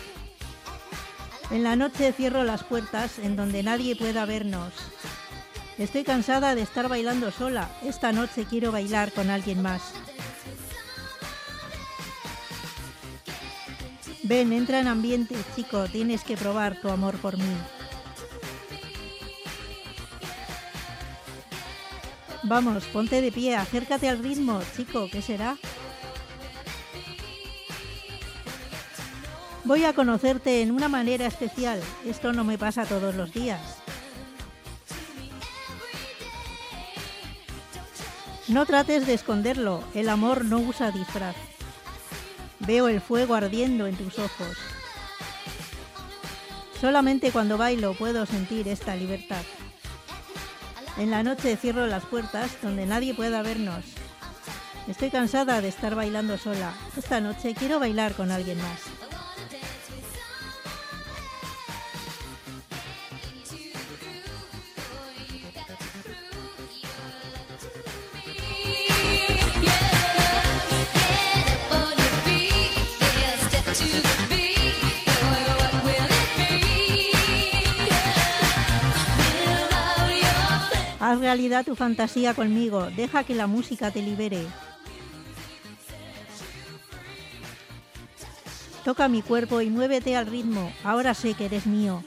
En 1.49 1.63
la 1.63 1.75
noche 1.75 2.13
cierro 2.13 2.43
las 2.43 2.63
puertas 2.63 3.17
en 3.17 3.35
donde 3.35 3.63
nadie 3.63 3.95
pueda 3.95 4.25
vernos. 4.25 4.71
Estoy 5.79 6.03
cansada 6.03 6.53
de 6.53 6.61
estar 6.61 6.87
bailando 6.87 7.31
sola. 7.31 7.71
Esta 7.83 8.11
noche 8.11 8.45
quiero 8.47 8.71
bailar 8.71 9.11
con 9.13 9.31
alguien 9.31 9.63
más. 9.63 9.81
Ven, 14.21 14.53
entra 14.53 14.79
en 14.79 14.87
ambiente, 14.87 15.35
chico. 15.55 15.85
Tienes 15.85 16.23
que 16.23 16.37
probar 16.37 16.79
tu 16.79 16.89
amor 16.89 17.17
por 17.17 17.35
mí. 17.35 17.82
Vamos, 22.45 22.84
ponte 22.86 23.21
de 23.21 23.32
pie, 23.32 23.56
acércate 23.56 24.10
al 24.10 24.19
ritmo, 24.19 24.62
chico, 24.75 25.08
¿qué 25.10 25.21
será? 25.21 25.58
Voy 29.63 29.86
a 29.86 29.93
conocerte 29.93 30.62
en 30.62 30.71
una 30.71 30.89
manera 30.89 31.25
especial. 31.25 31.82
Esto 32.06 32.34
no 32.34 32.43
me 32.43 32.58
pasa 32.58 32.86
todos 32.86 33.15
los 33.15 33.32
días. 33.32 33.62
No 38.49 38.65
trates 38.65 39.08
de 39.08 39.13
esconderlo, 39.13 39.82
el 39.93 40.10
amor 40.10 40.43
no 40.43 40.60
usa 40.60 40.91
disfraz. 40.91 41.38
Veo 42.60 42.89
el 42.89 42.99
fuego 42.99 43.36
ardiendo 43.36 43.88
en 43.88 43.95
tus 43.95 44.19
ojos. 44.19 44.58
Solamente 46.82 47.32
cuando 47.32 47.58
bailo 47.58 47.93
puedo 47.93 48.25
sentir 48.25 48.67
esta 48.67 48.97
libertad. 48.97 49.43
En 50.97 51.10
la 51.10 51.23
noche 51.23 51.58
cierro 51.58 51.88
las 51.88 52.06
puertas 52.06 52.51
donde 52.62 52.86
nadie 52.86 53.13
pueda 53.15 53.41
vernos. 53.41 53.84
Estoy 54.88 55.10
cansada 55.10 55.60
de 55.60 55.69
estar 55.69 55.95
bailando 55.95 56.38
sola. 56.38 56.73
Esta 56.95 57.19
noche 57.19 57.56
quiero 57.56 57.79
bailar 57.79 58.13
con 58.13 58.32
alguien 58.32 58.58
más. 58.58 58.92
Haz 81.13 81.19
realidad 81.19 81.63
tu 81.63 81.76
fantasía 81.76 82.34
conmigo. 82.34 82.88
Deja 82.95 83.23
que 83.23 83.36
la 83.36 83.45
música 83.45 83.91
te 83.91 84.02
libere. 84.02 84.47
Toca 88.84 89.08
mi 89.08 89.21
cuerpo 89.21 89.62
y 89.62 89.69
muévete 89.69 90.15
al 90.15 90.26
ritmo. 90.26 90.73
Ahora 90.84 91.13
sé 91.13 91.36
que 91.36 91.45
eres 91.45 91.67
mío. 91.67 92.04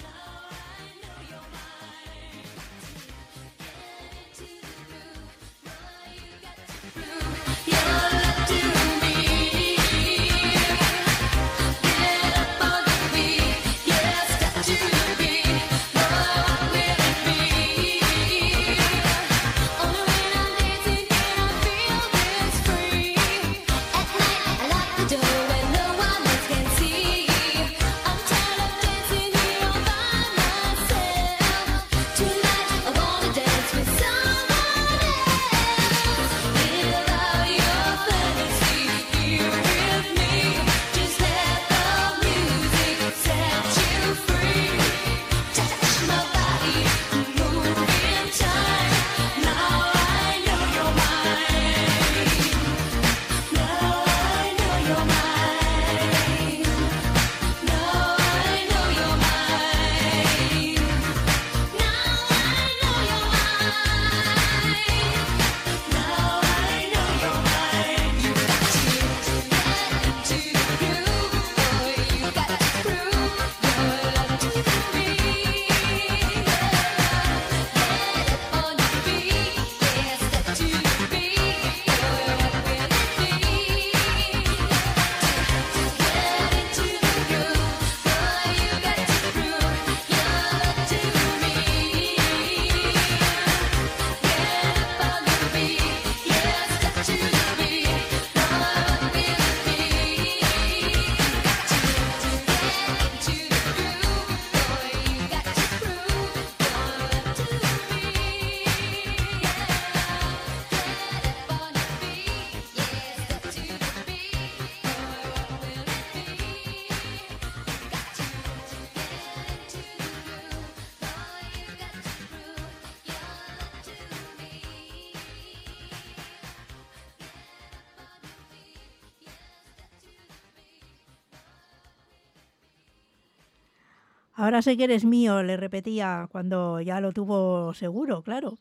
Ahora 134.47 134.63
sé 134.63 134.77
que 134.77 134.85
eres 134.85 135.05
mío, 135.05 135.43
le 135.43 135.57
repetía 135.57 136.29
cuando 136.31 136.81
ya 136.81 137.01
lo 137.01 137.11
tuvo 137.11 137.75
seguro, 137.75 138.23
claro. 138.23 138.57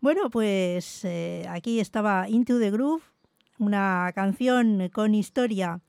Bueno, 0.00 0.30
pues 0.30 1.04
eh, 1.04 1.44
aquí 1.50 1.78
estaba 1.78 2.26
Into 2.26 2.58
the 2.58 2.70
Groove, 2.70 3.02
una 3.58 4.10
canción 4.14 4.88
con 4.88 5.14
historia, 5.14 5.82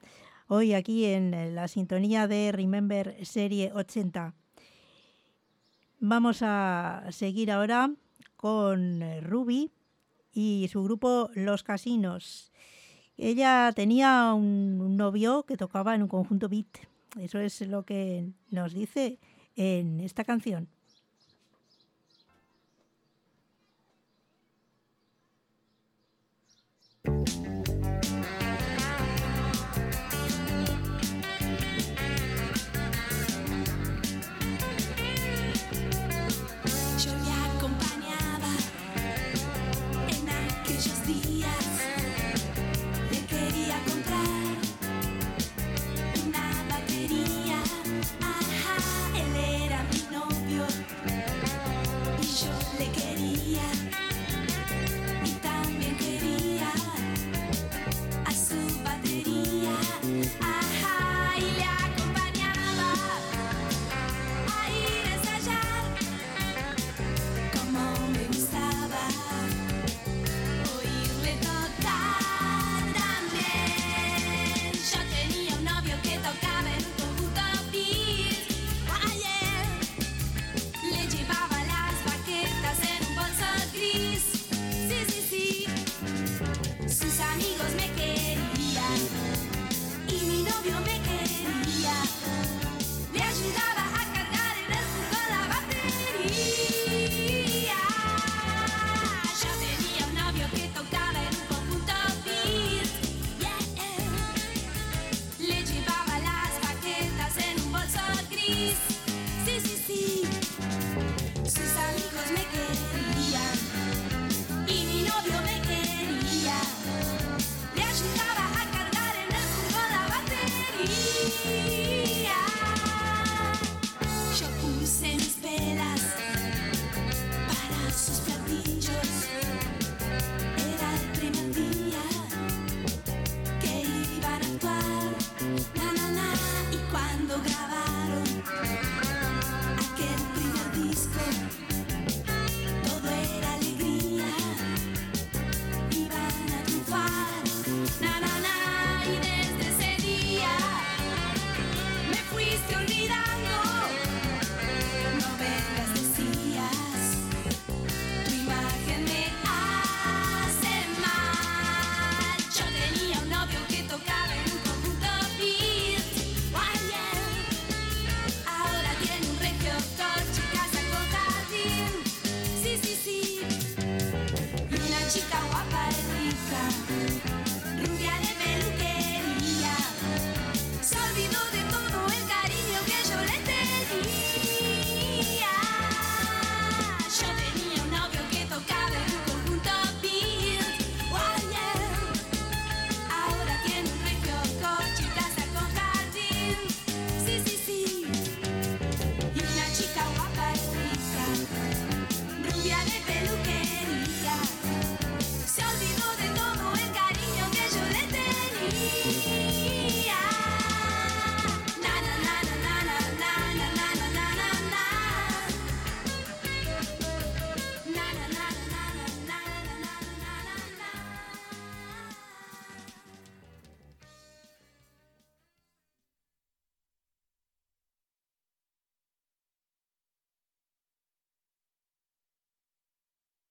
hoy 0.47 0.73
aquí 0.73 1.05
en 1.05 1.55
la 1.55 1.69
sintonía 1.69 2.27
de 2.27 2.51
Remember 2.51 3.15
Serie 3.25 3.71
80. 3.73 4.33
Vamos 6.01 6.39
a 6.41 7.05
seguir 7.11 7.51
ahora 7.51 7.91
con 8.35 9.01
Ruby 9.21 9.71
y 10.33 10.67
su 10.69 10.83
grupo 10.83 11.29
Los 11.35 11.63
Casinos. 11.63 12.51
Ella 13.15 13.71
tenía 13.73 14.33
un 14.33 14.97
novio 14.97 15.43
que 15.43 15.55
tocaba 15.55 15.95
en 15.95 16.01
un 16.01 16.09
conjunto 16.09 16.49
beat 16.49 16.94
eso 17.19 17.39
es 17.39 17.61
lo 17.61 17.85
que 17.85 18.29
nos 18.49 18.73
dice 18.73 19.19
en 19.55 19.99
esta 19.99 20.23
canción. 20.23 20.69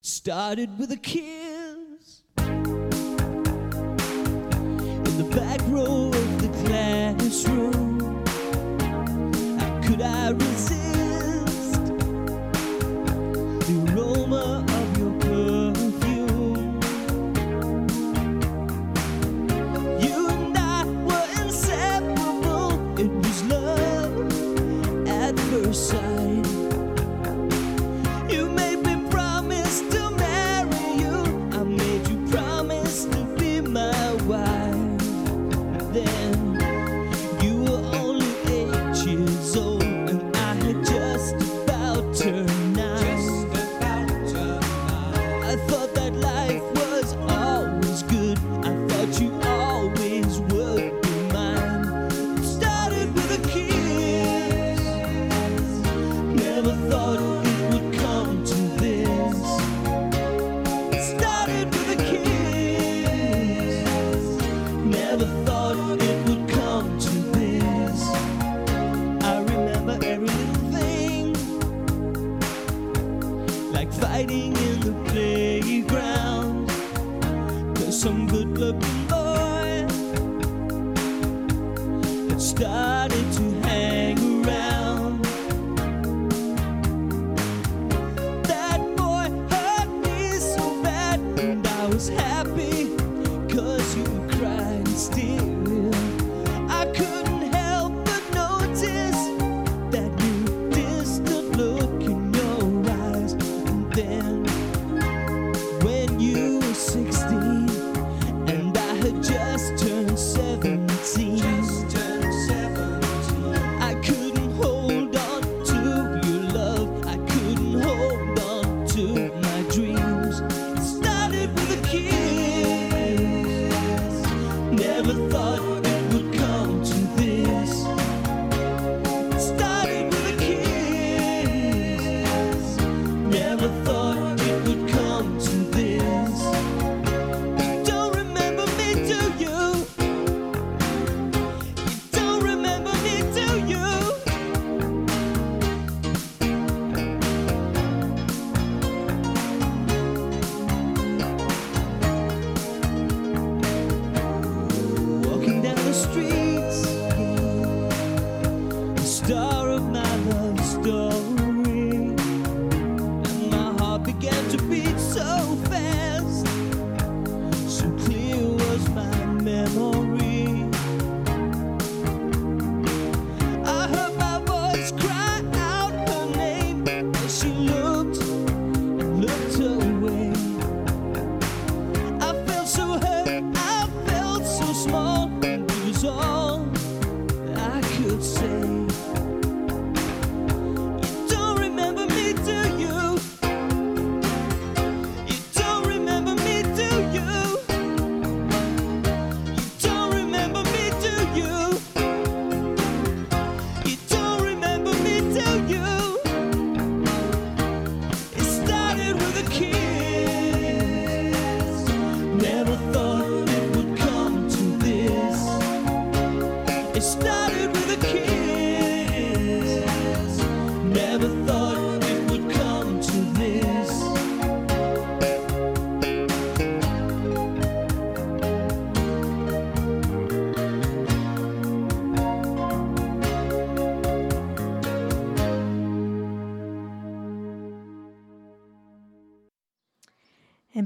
Started 0.07 0.79
with 0.79 0.93
a 0.93 0.99
kid. 0.99 1.44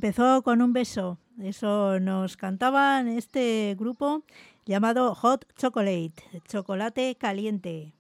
Empezó 0.08 0.40
con 0.40 0.62
un 0.62 0.72
beso, 0.72 1.18
eso 1.38 2.00
nos 2.00 2.38
cantaban 2.38 3.08
este 3.08 3.76
grupo 3.78 4.24
llamado 4.64 5.14
Hot 5.14 5.44
Chocolate, 5.54 6.14
chocolate 6.48 7.14
caliente. 7.16 7.92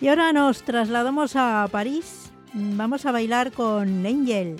Y 0.00 0.06
ahora 0.06 0.32
nos 0.32 0.62
trasladamos 0.62 1.34
a 1.34 1.66
París. 1.72 2.30
Vamos 2.54 3.04
a 3.04 3.10
bailar 3.10 3.50
con 3.50 4.06
Angel. 4.06 4.58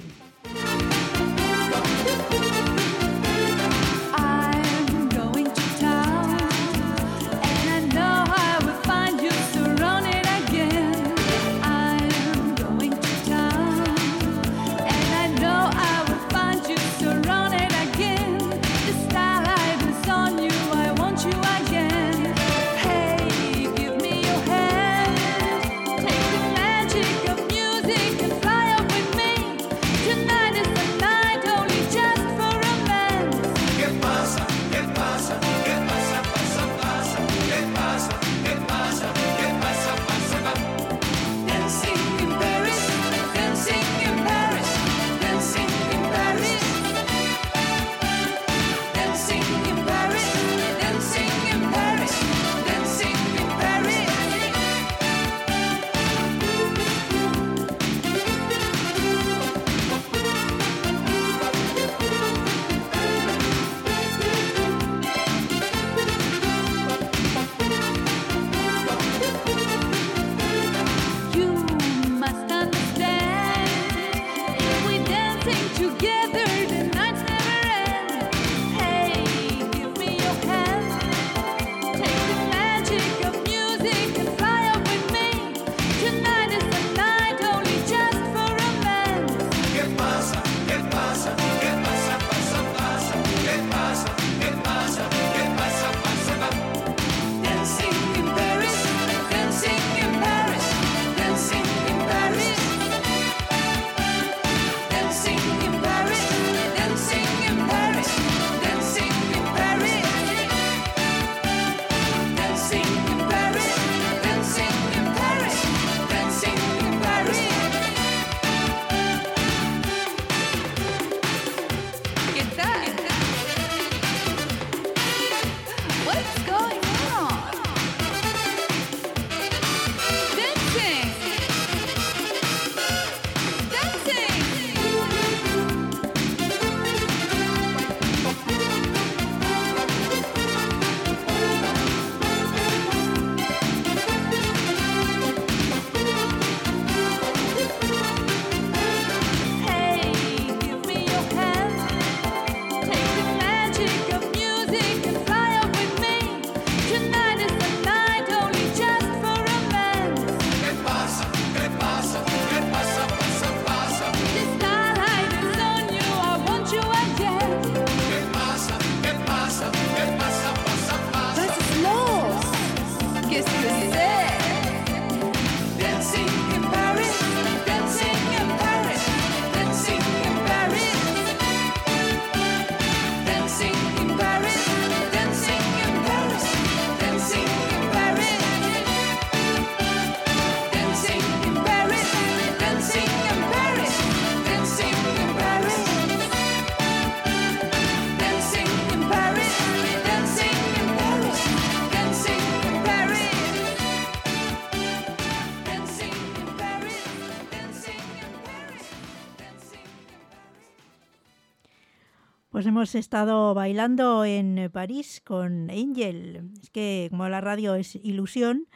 hemos 212.89 212.95
estado 212.95 213.53
bailando 213.53 214.25
en 214.25 214.57
eh, 214.57 214.71
París 214.71 215.21
con 215.23 215.71
Angel. 215.71 216.51
Es 216.59 216.71
que 216.71 217.09
como 217.11 217.29
la 217.29 217.43
radio 217.43 217.75
es 217.75 217.97
ilusión, 217.97 218.67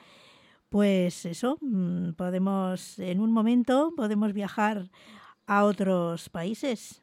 pues 0.69 1.25
eso, 1.25 1.57
mm, 1.63 2.11
podemos, 2.11 2.99
en 2.99 3.21
un 3.21 3.33
momento 3.33 3.95
podemos 3.97 4.35
viajar 4.35 4.91
a 5.47 5.65
otros 5.65 6.29
países. 6.29 7.01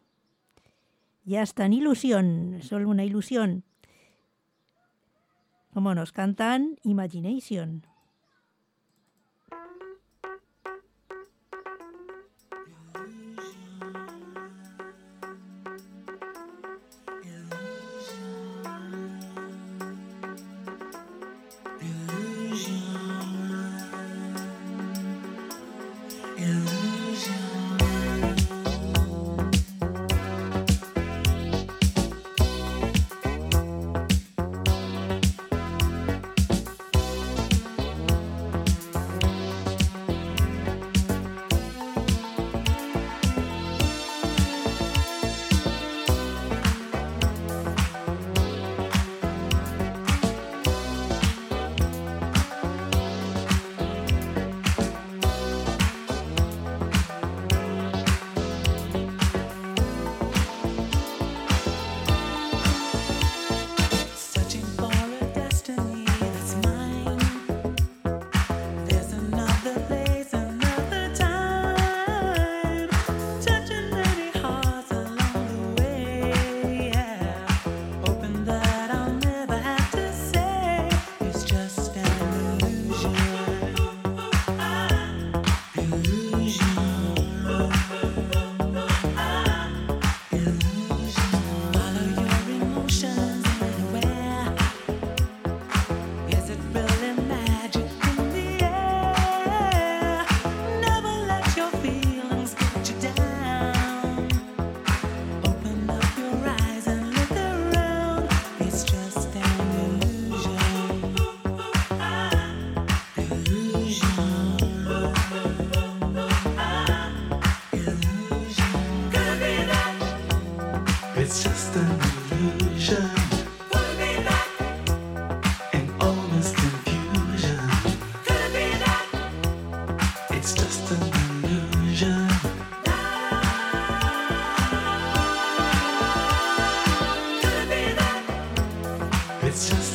Ya 1.26 1.42
es 1.42 1.56
tan 1.56 1.74
ilusión, 1.74 2.60
solo 2.62 2.88
una 2.88 3.06
ilusión. 3.06 3.64
Como 5.74 5.96
nos 5.96 6.12
cantan 6.12 6.76
Imagination. 6.84 7.88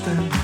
understand. 0.06 0.43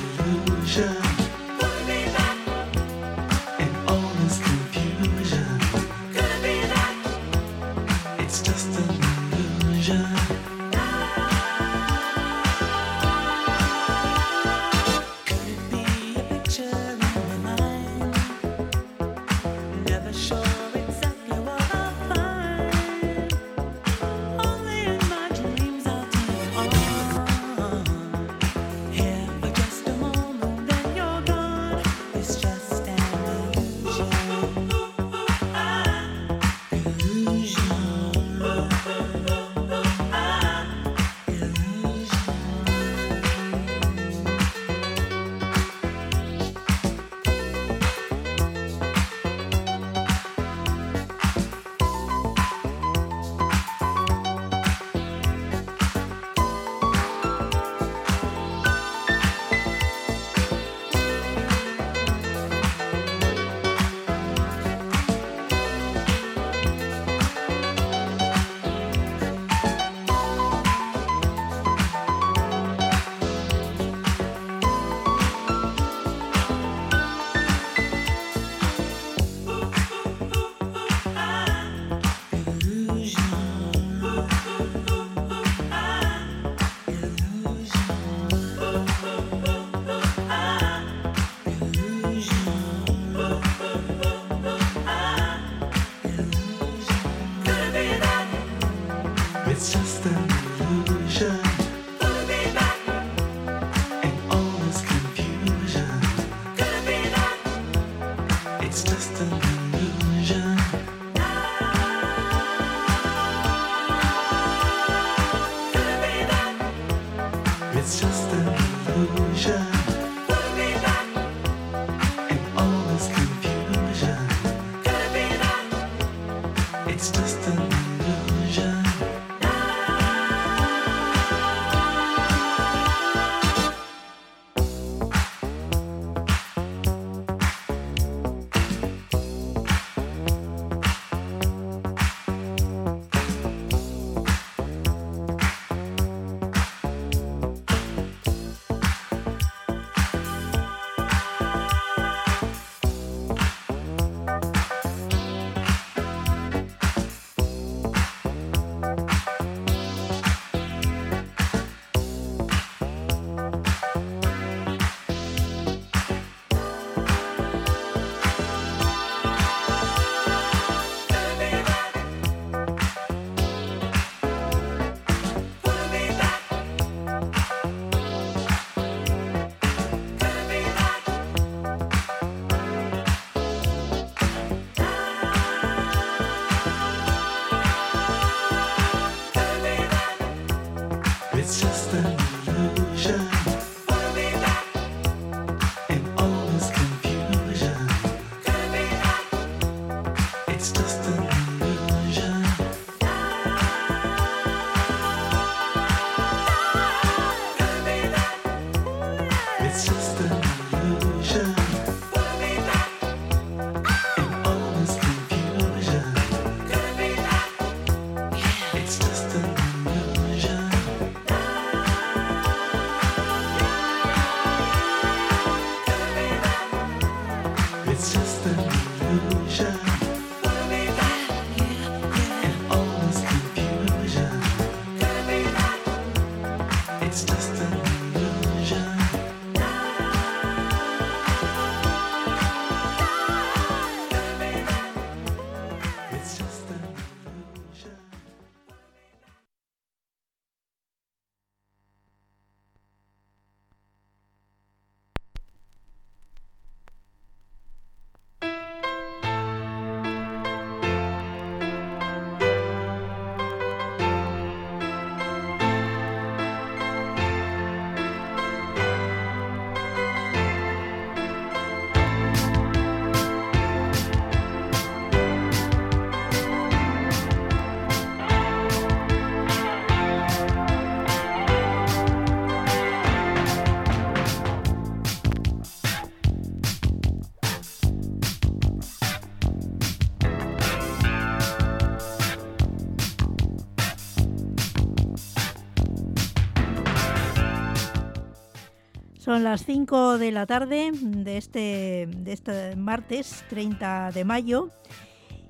Son 299.40 299.44
las 299.44 299.64
5 299.64 300.18
de 300.18 300.32
la 300.32 300.44
tarde 300.44 300.90
de 300.92 301.38
este, 301.38 302.06
de 302.14 302.30
este 302.30 302.76
martes 302.76 303.42
30 303.48 304.10
de 304.10 304.22
mayo 304.26 304.68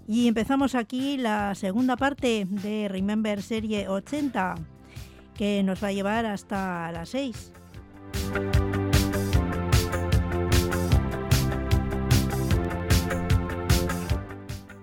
y 0.06 0.28
empezamos 0.28 0.76
aquí 0.76 1.16
la 1.16 1.56
segunda 1.56 1.96
parte 1.96 2.46
de 2.48 2.86
Remember 2.88 3.42
Serie 3.42 3.88
80 3.88 4.54
que 5.34 5.64
nos 5.64 5.82
va 5.82 5.88
a 5.88 5.92
llevar 5.92 6.24
hasta 6.24 6.92
las 6.92 7.08
6. 7.08 7.52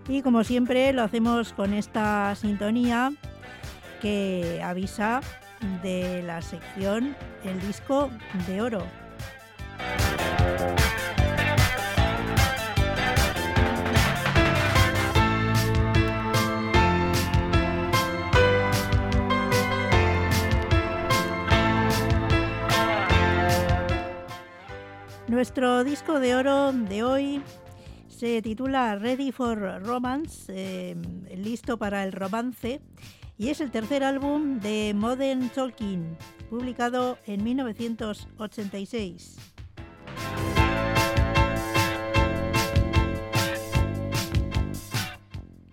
Y 0.10 0.22
como 0.22 0.44
siempre 0.44 0.92
lo 0.92 1.04
hacemos 1.04 1.54
con 1.54 1.74
esta 1.74 2.36
sintonía 2.36 3.14
que 4.02 4.62
avisa 4.62 5.22
de 5.82 6.24
la 6.24 6.42
sección 6.42 7.16
El 7.44 7.60
disco 7.62 8.10
de 8.48 8.62
oro. 8.62 8.84
Nuestro 25.28 25.84
disco 25.84 26.20
de 26.20 26.36
oro 26.36 26.72
de 26.72 27.04
hoy 27.04 27.44
se 28.08 28.42
titula 28.42 28.96
Ready 28.96 29.32
for 29.32 29.84
Romance, 29.84 30.46
eh, 30.50 30.96
listo 31.36 31.78
para 31.78 32.04
el 32.04 32.12
romance, 32.12 32.82
y 33.38 33.50
es 33.50 33.62
el 33.62 33.70
tercer 33.72 34.04
álbum 34.04 34.60
de 34.60 34.94
Modern 34.96 35.50
Talking, 35.50 36.18
publicado 36.50 37.20
en 37.28 37.44
1986. 37.44 39.38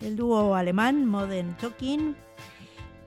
El 0.03 0.17
dúo 0.17 0.55
alemán 0.55 1.07
Modern 1.07 1.57
Talking, 1.57 2.15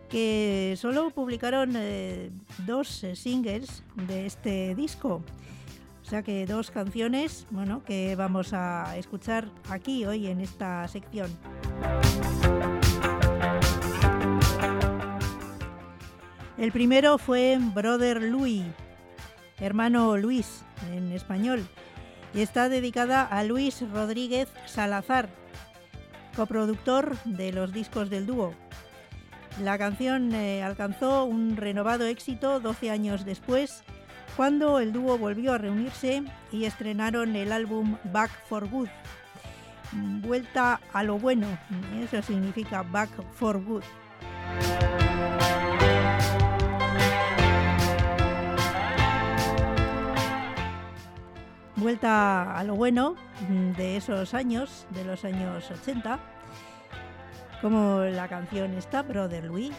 que 0.10 0.74
solo 0.78 1.12
publicaron 1.12 1.74
eh, 1.76 2.32
dos 2.66 3.03
eh, 3.03 3.16
singles 3.16 3.84
de 4.08 4.26
este 4.26 4.74
disco. 4.74 5.22
O 6.01 6.10
sea 6.10 6.24
que 6.24 6.47
dos 6.47 6.72
canciones, 6.72 7.45
bueno, 7.51 7.84
que 7.84 8.16
vamos 8.16 8.53
a 8.53 8.97
escuchar 8.97 9.51
aquí 9.70 10.05
hoy 10.05 10.28
en 10.28 10.39
esta 10.39 10.88
sección. 10.88 11.30
El 16.58 16.72
primero 16.72 17.20
fue 17.20 17.60
Brother 17.60 18.24
Louis, 18.24 18.64
hermano 19.60 20.18
Luis 20.18 20.64
en 20.91 21.12
español, 21.12 21.68
y 22.34 22.41
está 22.41 22.68
dedicada 22.68 23.22
a 23.22 23.43
Luis 23.43 23.84
Rodríguez 23.93 24.49
Salazar, 24.66 25.30
coproductor 26.36 27.16
de 27.26 27.51
los 27.53 27.74
discos 27.74 28.10
del 28.10 28.26
dúo. 28.26 28.55
La 29.62 29.78
canción 29.78 30.34
eh, 30.34 30.64
alcanzó 30.64 31.26
un 31.26 31.58
renovado 31.58 32.05
éxito 32.05 32.60
12 32.60 32.89
años 32.89 33.24
después, 33.24 33.84
cuando 34.36 34.80
el 34.80 34.93
dúo 34.93 35.20
volvió 35.20 35.53
a 35.53 35.58
reunirse 35.60 36.24
y 36.51 36.66
estrenaron 36.66 37.36
el 37.36 37.51
álbum 37.51 37.97
Back 38.05 38.32
for 38.47 38.68
Good. 38.68 38.89
Vuelta 39.91 40.80
a 40.91 41.03
lo 41.03 41.20
bueno, 41.20 41.47
eso 42.01 42.20
significa 42.24 42.82
Back 42.82 43.10
for 43.34 43.64
Good. 43.64 43.84
Vuelta 51.78 52.57
a 52.57 52.63
lo 52.63 52.75
bueno 52.75 53.15
de 53.78 53.97
esos 53.97 54.34
años, 54.34 54.88
de 54.89 55.05
los 55.05 55.23
años 55.23 55.69
80, 55.69 56.19
como 57.61 57.99
la 57.99 58.28
canción 58.28 58.73
esta, 58.73 59.03
Brother 59.03 59.43
Louis. 59.43 59.71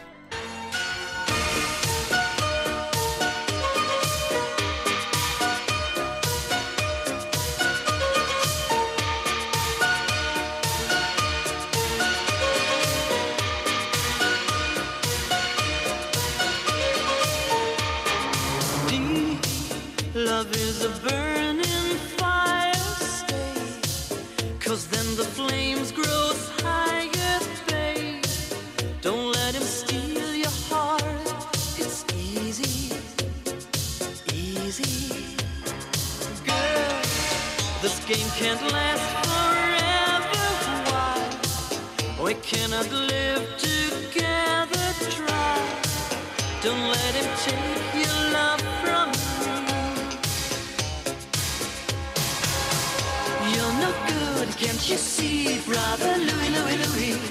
You 54.89 54.97
see, 54.97 55.59
brother 55.67 56.17
Louis, 56.17 56.49
Louis, 56.49 56.77
Louis? 56.87 57.21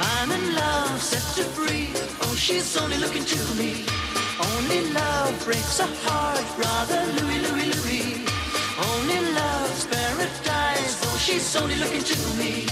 I'm 0.00 0.32
in 0.32 0.54
love, 0.56 1.00
set 1.00 1.22
to 1.36 1.48
free. 1.50 1.90
Oh, 2.22 2.34
she's 2.34 2.76
only 2.76 2.98
looking 2.98 3.24
to 3.24 3.54
me. 3.54 3.84
Only 4.40 4.90
love 4.90 5.44
breaks 5.44 5.78
a 5.78 5.86
heart, 5.86 6.42
brother 6.56 7.00
Louis, 7.18 7.38
Louis, 7.46 7.70
Louis. 7.76 8.26
Only 8.90 9.20
love's 9.32 9.86
paradise. 9.86 10.98
Oh, 11.04 11.16
she's 11.20 11.54
only 11.54 11.76
looking 11.76 12.02
to 12.02 12.18
me. 12.36 12.66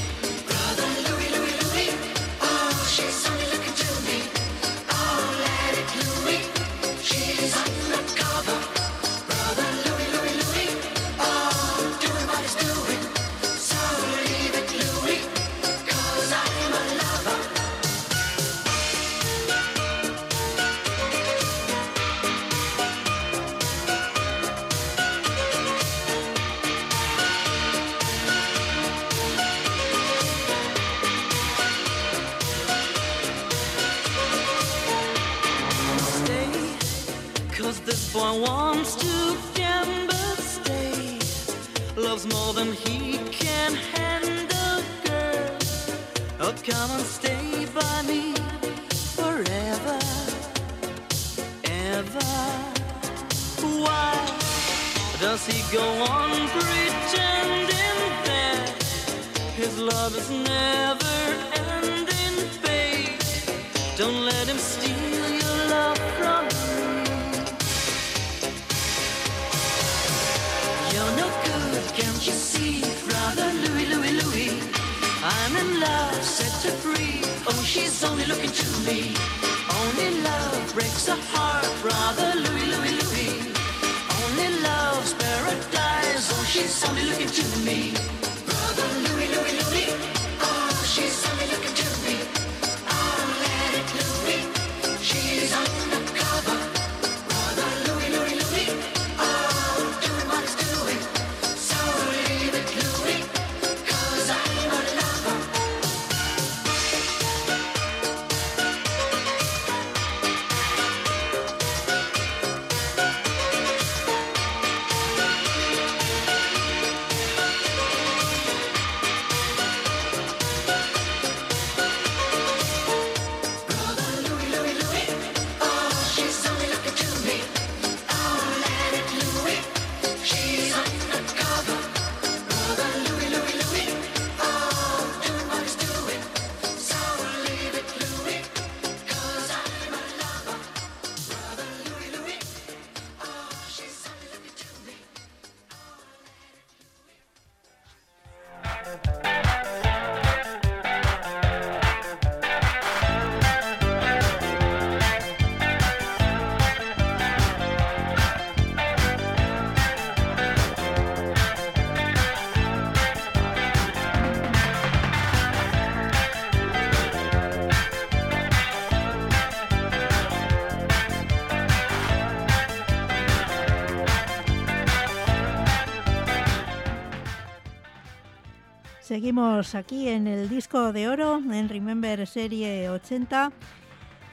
Seguimos 179.17 179.75
aquí 179.75 180.11
en 180.11 180.27
el 180.27 180.47
disco 180.51 180.93
de 180.93 181.09
oro, 181.09 181.39
en 181.39 181.71
Remember 181.71 182.27
Serie 182.27 182.91
80. 182.91 183.51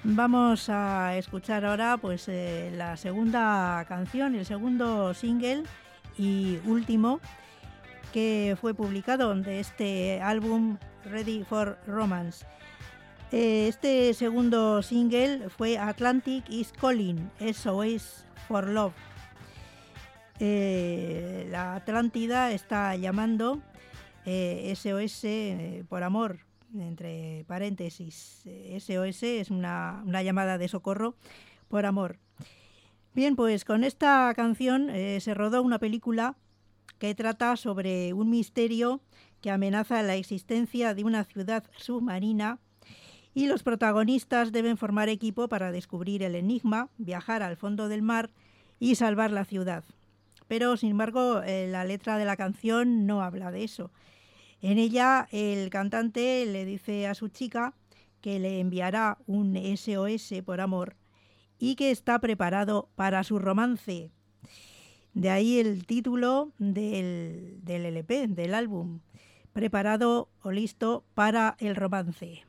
Vamos 0.04 0.68
a 0.68 1.16
escuchar 1.16 1.64
ahora 1.64 1.96
pues 1.96 2.28
eh, 2.28 2.70
la 2.76 2.98
segunda 2.98 3.86
canción, 3.88 4.36
el 4.36 4.46
segundo 4.46 5.14
single 5.14 5.64
y 6.18 6.58
último 6.66 7.22
que 8.12 8.58
fue 8.60 8.74
publicado 8.74 9.34
de 9.34 9.62
este 9.62 10.20
álbum 10.22 10.78
Ready 11.06 11.46
for 11.46 11.78
Romance. 11.88 12.46
Eh, 13.32 13.70
Este 13.70 14.14
segundo 14.14 14.82
single 14.82 15.50
fue 15.50 15.78
Atlantic 15.78 16.44
is 16.50 16.74
Calling, 16.74 17.32
SOS 17.40 18.26
for 18.50 18.68
Love. 18.68 18.92
Eh, 20.42 21.48
la 21.52 21.76
Atlántida 21.76 22.52
está 22.52 22.98
llamando 22.98 23.62
eh, 24.26 24.74
SOS 24.76 25.24
eh, 25.26 25.84
por 25.89 26.03
amor, 26.03 26.39
entre 26.76 27.45
paréntesis. 27.47 28.41
Eh, 28.45 28.78
SOS 28.80 29.24
es 29.24 29.51
una, 29.51 30.03
una 30.05 30.24
llamada 30.24 30.57
de 30.57 30.67
socorro 30.67 31.15
por 31.67 31.86
amor. 31.86 32.17
Bien, 33.15 33.36
pues 33.36 33.63
con 33.63 33.84
esta 33.84 34.34
canción 34.36 34.89
eh, 34.89 35.19
se 35.21 35.36
rodó 35.36 35.61
una 35.61 35.78
película 35.78 36.36
que 36.97 37.13
trata 37.13 37.55
sobre 37.57 38.11
un 38.13 38.32
misterio 38.32 39.01
que 39.39 39.51
amenaza 39.51 40.01
la 40.01 40.15
existencia 40.15 40.95
de 40.95 41.03
una 41.03 41.24
ciudad 41.24 41.63
submarina 41.78 42.59
y 43.36 43.45
los 43.45 43.61
protagonistas 43.61 44.51
deben 44.51 44.78
formar 44.78 45.09
equipo 45.09 45.47
para 45.47 45.71
descubrir 45.71 46.24
el 46.24 46.34
enigma, 46.34 46.89
viajar 46.97 47.43
al 47.43 47.55
fondo 47.55 47.88
del 47.88 48.01
mar 48.01 48.32
y 48.80 48.95
salvar 48.95 49.32
la 49.32 49.45
ciudad. 49.45 49.84
Pero, 50.47 50.76
sin 50.76 50.91
embargo, 50.91 51.41
eh, 51.43 51.67
la 51.69 51.86
letra 51.86 52.17
de 52.17 52.26
la 52.26 52.36
canción 52.36 53.05
no 53.05 53.21
habla 53.21 53.51
de 53.51 53.63
eso. 53.63 53.91
En 54.64 54.78
ella, 54.78 55.28
el 55.34 55.70
cantante 55.70 56.45
le 56.45 56.64
dice 56.64 57.05
a 57.05 57.16
su 57.16 57.28
chica 57.28 57.74
que 58.22 58.39
le 58.39 58.61
enviará 58.61 59.18
un 59.28 59.57
SOS 59.57 60.41
por 60.45 60.61
amor 60.61 60.95
y 61.59 61.76
que 61.76 61.91
está 61.91 62.20
preparado 62.20 62.88
para 62.95 63.26
su 63.26 63.39
romance. 63.39 64.09
De 65.14 65.30
ahí 65.30 65.59
el 65.59 65.86
título 65.86 66.53
del, 66.59 67.59
del 67.61 67.86
LP, 67.88 68.30
del 68.30 68.53
álbum, 68.53 69.01
preparado 69.51 70.30
o 70.41 70.51
listo 70.51 71.03
para 71.14 71.57
el 71.59 71.76
romance. 71.76 72.45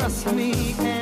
Trust 0.00 0.32
me 0.32 0.99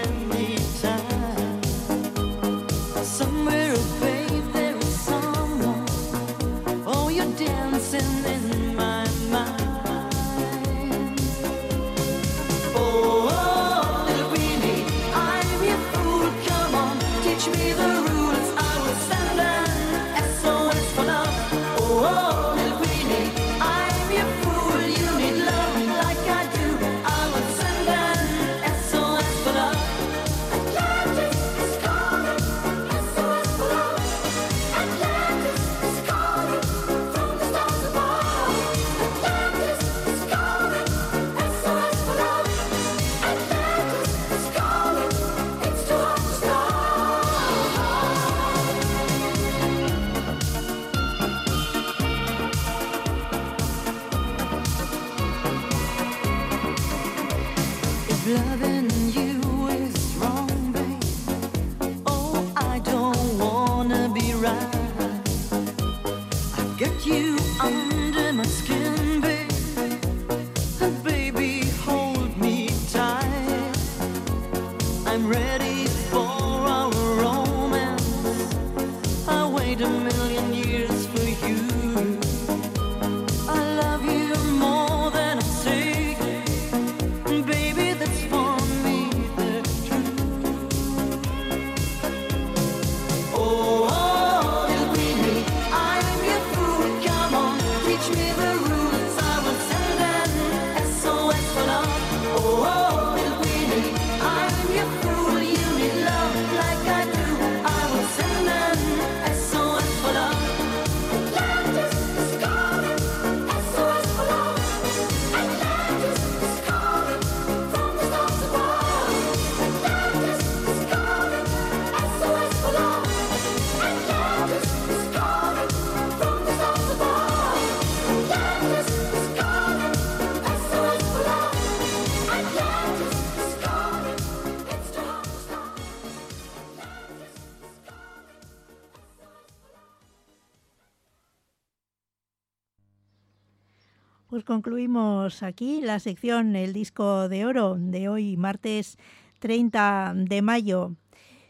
concluimos 144.48 145.42
aquí 145.42 145.82
la 145.82 145.98
sección 145.98 146.56
El 146.56 146.72
disco 146.72 147.28
de 147.28 147.44
oro 147.44 147.76
de 147.78 148.08
hoy, 148.08 148.38
martes 148.38 148.96
30 149.40 150.14
de 150.16 150.40
mayo. 150.40 150.94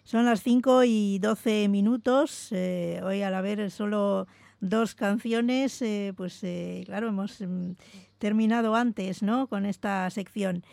Son 0.03 0.25
las 0.25 0.43
5 0.43 0.83
y 0.83 1.21
12 1.21 1.69
minutos. 1.69 2.49
eh, 2.51 3.01
hoy 3.05 3.23
al 3.23 3.37
haber 3.37 3.71
solo 3.71 4.27
dos 4.61 4.97
canciones, 4.97 5.81
eh, 5.81 6.13
pues 6.17 6.43
eh, 6.43 6.83
claro, 6.87 7.07
hemos 7.07 7.41
mm, 7.41 7.75
terminado 8.19 8.75
antes 8.75 9.23
¿no? 9.23 9.47
con 9.47 9.65
esta 9.65 10.11
sección. 10.11 10.65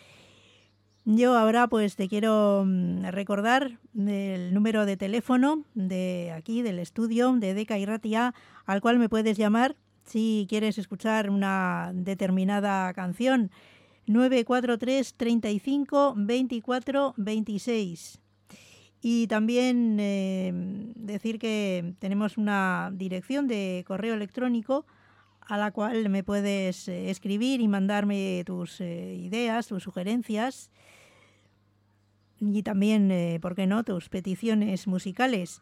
Yo 1.06 1.38
ahora 1.38 1.68
pues 1.68 1.96
te 1.96 2.10
quiero 2.10 2.64
mm, 2.66 3.06
recordar 3.12 3.78
el 3.96 4.52
número 4.52 4.88
de 4.88 4.98
teléfono 4.98 5.64
de 5.76 6.34
aquí, 6.36 6.64
del 6.64 6.80
estudio 6.80 7.34
de 7.34 7.54
Deca 7.54 7.78
y 7.78 7.86
Ratia, 7.86 8.34
al 8.66 8.82
cual 8.82 8.98
me 8.98 9.10
puedes 9.10 9.38
llamar 9.38 9.76
si 10.06 10.45
quieres 10.49 10.78
escuchar 10.78 11.30
una 11.30 11.91
determinada 11.93 12.93
canción. 12.93 13.51
943 14.08 15.16
35 15.16 16.14
24 16.16 17.14
26. 17.18 18.20
Y 19.01 19.28
también 19.28 19.97
eh, 19.99 20.51
decir 20.95 21.38
que 21.38 21.93
tenemos 21.99 22.38
una 22.38 22.91
dirección 22.93 23.47
de 23.47 23.84
correo 23.86 24.16
electrónico 24.16 24.86
a 25.41 25.58
la 25.58 25.72
cual 25.72 26.10
me 26.10 26.24
puedes 26.24 26.88
eh, 26.88 27.12
escribir 27.12 27.62
y 27.62 27.68
mandarme 27.68 28.43
tus 28.45 28.82
eh, 28.82 29.14
ideas, 29.16 29.68
tus 29.68 29.84
sugerencias 29.84 30.72
y 32.39 32.64
también, 32.64 33.39
¿por 33.41 33.56
qué 33.56 33.66
no?, 33.66 33.84
tus 33.84 34.10
peticiones 34.10 34.88
musicales. 34.88 35.62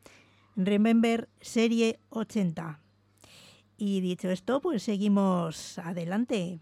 Remember 0.55 1.29
Serie 1.39 1.99
80. 2.09 2.79
Y 3.77 4.01
dicho 4.01 4.31
esto, 4.31 4.59
pues 4.59 4.81
seguimos 4.81 5.77
adelante. 5.77 6.59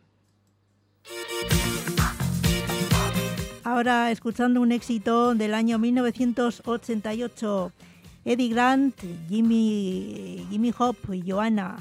Ahora 3.64 4.12
escuchando 4.12 4.60
un 4.60 4.74
éxito 4.74 5.34
del 5.34 5.54
año 5.54 5.80
1988, 5.80 7.72
Eddie 8.30 8.50
Grant, 8.50 8.94
Jimmy, 9.28 10.46
Jimmy 10.52 10.72
Hop 10.78 10.98
y 11.12 11.24
Joanna. 11.24 11.78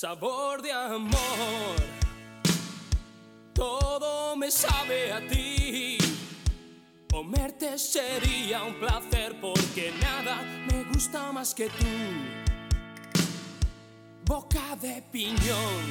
sabor 0.00 0.62
de 0.62 0.72
amor. 0.72 1.76
Todo 3.52 4.34
me 4.34 4.50
sabe 4.50 5.12
a 5.12 5.20
ti. 5.28 5.98
Comerte 7.12 7.78
sería 7.78 8.62
un 8.62 8.76
placer 8.76 9.38
porque 9.42 9.92
nada 10.00 10.40
me 10.68 10.84
gusta 10.84 11.30
más 11.32 11.54
que 11.54 11.66
tú. 11.66 11.84
Boca 14.24 14.74
de 14.80 15.02
piñón, 15.12 15.84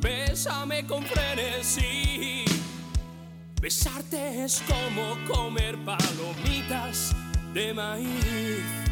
bésame 0.00 0.86
con 0.86 1.02
frenesí. 1.02 2.44
Besarte 3.60 4.44
es 4.44 4.62
como 4.68 5.16
comer 5.26 5.76
palomitas 5.84 7.16
de 7.52 7.74
maíz. 7.74 8.91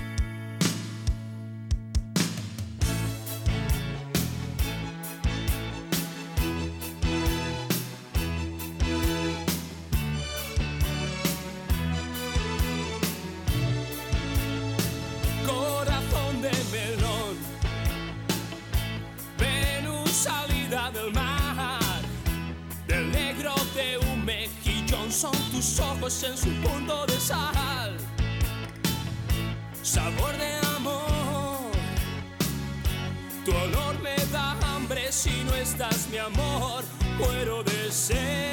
mi 36.11 36.19
amor, 36.19 36.85
muero 37.19 37.62
de. 37.62 38.50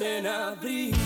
en 0.00 0.26
abril. 0.26 0.97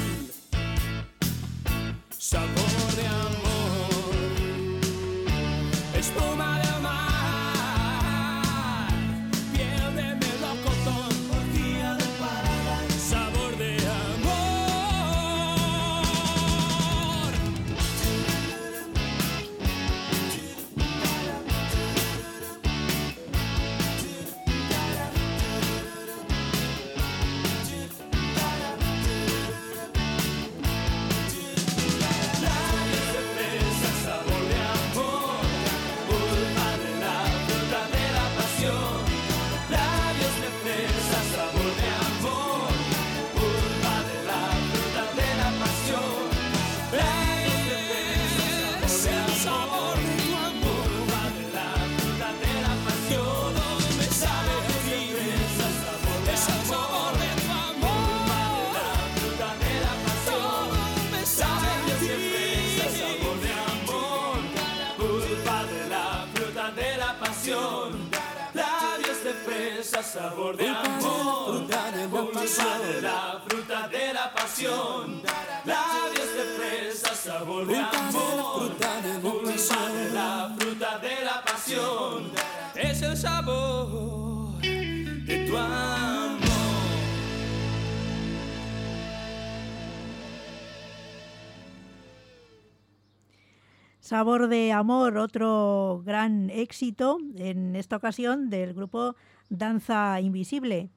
Sabor 94.02 94.48
de 94.48 94.72
Amor, 94.72 95.16
otro 95.16 96.02
gran 96.04 96.50
éxito, 96.50 97.18
en 97.36 97.76
esta 97.76 97.94
ocasión 97.94 98.50
del 98.50 98.74
grupo 98.74 99.14
Danza 99.48 100.20
Invisible. 100.20 100.90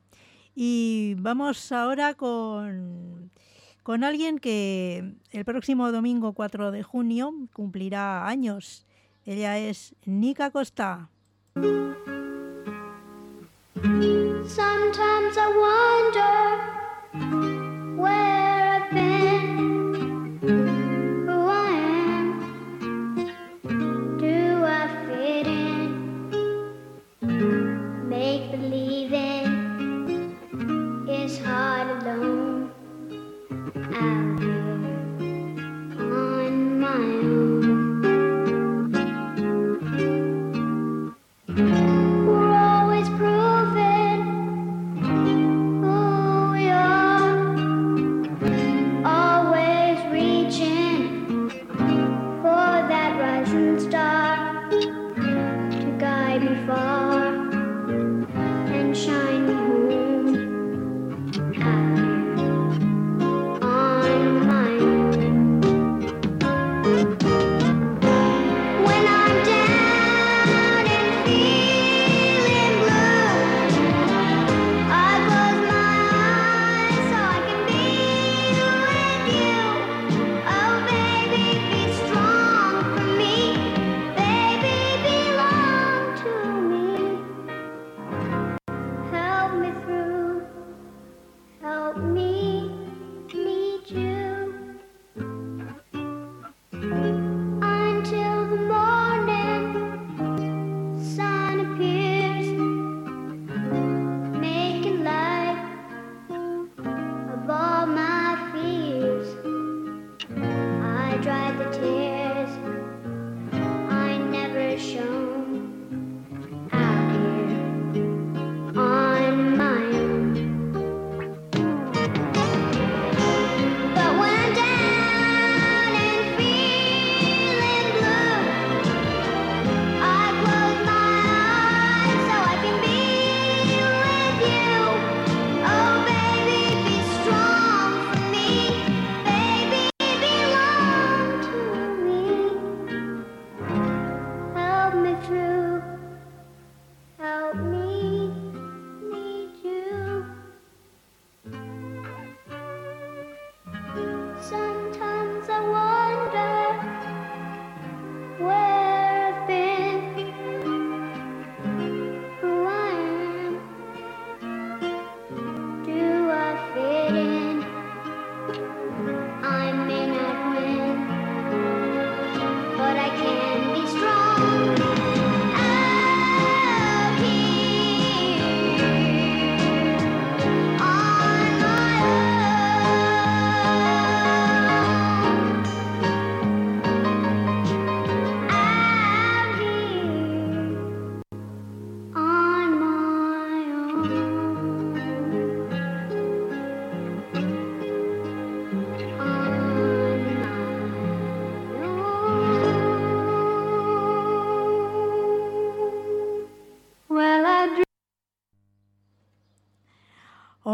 Y 0.56 1.14
vamos 1.20 1.72
ahora 1.72 2.16
con, 2.16 3.30
con 3.84 4.04
alguien 4.04 4.40
que 4.40 5.18
el 5.30 5.46
próximo 5.46 5.92
domingo 5.92 6.34
4 6.34 6.72
de 6.72 6.82
junio 6.82 7.32
cumplirá 7.54 8.28
años. 8.28 8.88
Ella 9.24 9.60
es 9.60 9.94
Nika 10.06 10.50
Costa. 10.50 11.12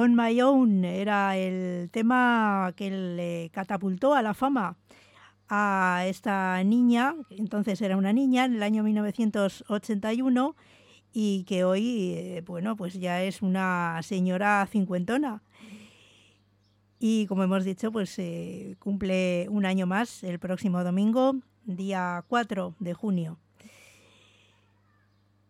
On 0.01 0.15
My 0.15 0.41
Own 0.41 0.83
era 0.83 1.37
el 1.37 1.91
tema 1.91 2.73
que 2.75 2.89
le 2.89 3.51
catapultó 3.53 4.15
a 4.15 4.23
la 4.23 4.33
fama 4.33 4.75
a 5.47 6.05
esta 6.07 6.63
niña, 6.63 7.13
entonces 7.29 7.79
era 7.81 7.95
una 7.97 8.11
niña, 8.11 8.45
en 8.45 8.55
el 8.55 8.63
año 8.63 8.81
1981 8.81 10.55
y 11.13 11.43
que 11.43 11.65
hoy, 11.65 12.13
eh, 12.15 12.43
bueno, 12.47 12.75
pues 12.75 12.95
ya 12.95 13.21
es 13.21 13.43
una 13.43 13.99
señora 14.01 14.67
cincuentona. 14.71 15.43
Y 16.97 17.27
como 17.27 17.43
hemos 17.43 17.63
dicho, 17.63 17.91
pues 17.91 18.17
eh, 18.17 18.77
cumple 18.79 19.45
un 19.49 19.67
año 19.67 19.85
más 19.85 20.23
el 20.23 20.39
próximo 20.39 20.83
domingo, 20.83 21.35
día 21.63 22.25
4 22.27 22.73
de 22.79 22.93
junio. 22.95 23.37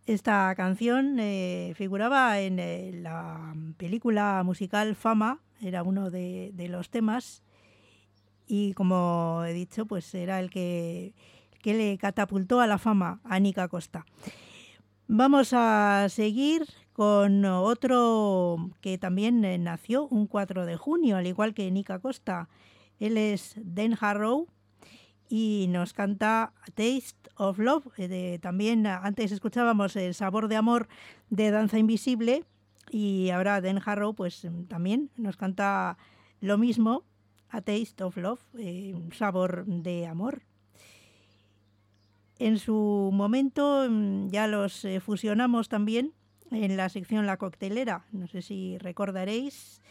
Esta 0.08 0.54
canción 0.56 1.20
eh, 1.20 1.74
figuraba 1.76 2.40
en 2.40 2.60
eh, 2.60 2.92
la 2.94 3.54
película 3.78 4.42
musical 4.44 4.96
Fama, 4.96 5.40
era 5.62 5.84
uno 5.84 6.10
de, 6.10 6.54
los 6.70 6.90
temas 6.90 7.44
y 8.48 8.74
como 8.74 9.44
he 9.46 9.54
dicho, 9.54 9.86
pues 9.86 10.14
era 10.16 10.40
el 10.40 10.50
que, 10.50 11.14
que 11.62 11.76
le 11.76 11.98
catapultó 12.00 12.60
a 12.62 12.68
la 12.68 12.80
fama 12.80 13.22
a 13.24 13.40
Nica 13.40 13.68
Costa. 13.68 14.06
Vamos 15.08 15.54
a 15.54 16.08
seguir 16.10 16.66
con 16.94 17.46
otro 17.46 18.72
que 18.82 18.98
también 18.98 19.46
eh, 19.46 19.60
nació 19.60 20.08
un 20.08 20.26
4 20.26 20.66
de 20.66 20.78
junio, 20.78 21.18
al 21.18 21.28
igual 21.28 21.54
que 21.54 21.70
Nica 21.70 22.00
Costa. 22.00 22.50
Él 23.00 23.18
es 23.18 23.54
Dan 23.58 23.96
Harrow 24.00 24.48
y 25.32 25.68
nos 25.70 25.94
canta 25.94 26.52
Taste 26.76 27.32
of 27.38 27.58
Love. 27.58 27.88
eh, 27.98 28.38
también 28.42 28.86
ah, 28.86 29.00
antes 29.02 29.32
escuchábamos 29.32 29.96
El 29.96 30.14
sabor 30.14 30.50
de 30.50 30.58
amor 30.58 30.90
de 31.30 31.52
Danza 31.52 31.80
Invisible 31.80 32.44
y 32.90 33.30
ahora 33.30 33.62
Dan 33.62 33.82
Harrow 33.84 34.14
pues 34.14 34.44
mm, 34.44 34.66
también 34.66 35.10
nos 35.16 35.38
canta 35.38 35.98
lo 36.42 36.58
mismo, 36.58 37.06
A 37.50 37.62
Taste 37.62 38.04
of 38.04 38.18
Love, 38.18 38.42
eh, 38.58 38.94
sabor 39.14 39.66
de 39.66 40.06
amor. 40.06 40.42
En 42.38 42.60
su 42.60 43.10
momento 43.14 43.88
mm, 43.90 44.28
ya 44.32 44.48
los 44.48 44.84
eh, 44.84 45.00
fusionamos 45.00 45.70
también 45.70 46.12
en 46.52 46.76
la 46.76 46.90
sección 46.90 47.26
La 47.26 47.38
Coctelera, 47.38 48.06
no 48.12 48.28
sé 48.28 48.42
si 48.42 48.78
recordaréis, 48.80 49.82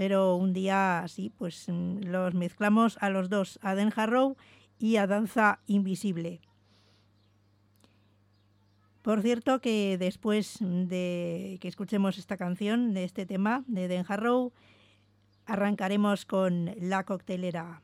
pero 0.00 0.34
un 0.36 0.54
día 0.54 1.00
así, 1.00 1.28
pues 1.28 1.68
mm, 1.68 2.04
los 2.06 2.32
mezclamos 2.32 2.96
a 3.02 3.10
los 3.10 3.28
dos, 3.28 3.58
a 3.60 3.74
Den 3.74 3.92
Harrow 3.94 4.34
y 4.78 4.96
a 4.96 5.06
Danza 5.06 5.60
Invisible. 5.66 6.40
Por 9.02 9.20
cierto 9.20 9.60
que 9.60 9.98
después 9.98 10.56
de 10.62 11.58
que 11.60 11.68
escuchemos 11.68 12.16
esta 12.16 12.38
canción, 12.38 12.94
de 12.94 13.04
este 13.04 13.26
tema 13.26 13.62
de 13.66 13.88
Den 13.88 14.06
Harrow, 14.08 14.54
arrancaremos 15.44 16.24
con 16.24 16.70
La 16.80 17.04
Coctelera. 17.04 17.82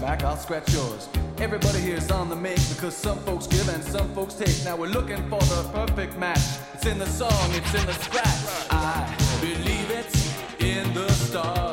Back, 0.00 0.22
I'll 0.24 0.36
scratch 0.36 0.72
yours. 0.72 1.08
Everybody 1.38 1.78
here's 1.80 2.10
on 2.10 2.28
the 2.28 2.36
make 2.36 2.60
because 2.68 2.96
some 2.96 3.18
folks 3.20 3.46
give 3.46 3.68
and 3.68 3.82
some 3.82 4.08
folks 4.14 4.34
take. 4.34 4.64
Now 4.64 4.76
we're 4.76 4.88
looking 4.88 5.22
for 5.28 5.40
the 5.40 5.68
perfect 5.72 6.16
match. 6.18 6.40
It's 6.74 6.86
in 6.86 6.98
the 6.98 7.06
song, 7.06 7.50
it's 7.52 7.74
in 7.74 7.86
the 7.86 7.92
scratch. 7.92 8.70
I 8.70 9.14
believe 9.40 9.90
it's 9.90 10.34
in 10.60 10.92
the 10.94 11.08
stars. 11.10 11.65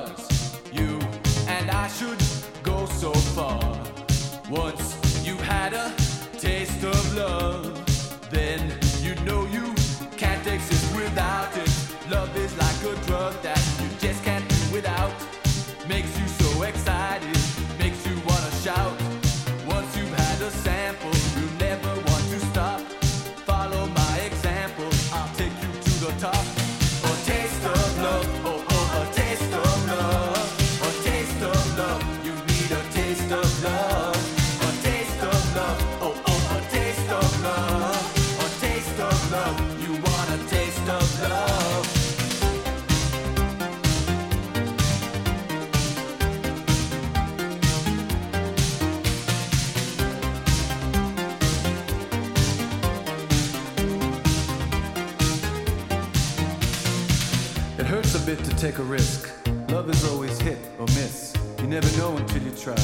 take 58.73 58.79
a 58.79 58.83
risk. 58.83 59.29
Love 59.69 59.87
is 59.87 60.03
always 60.09 60.39
hit 60.41 60.57
or 60.79 60.87
miss. 60.97 61.33
You 61.59 61.67
never 61.67 61.97
know 61.97 62.17
until 62.17 62.41
you 62.41 62.51
try. 62.51 62.75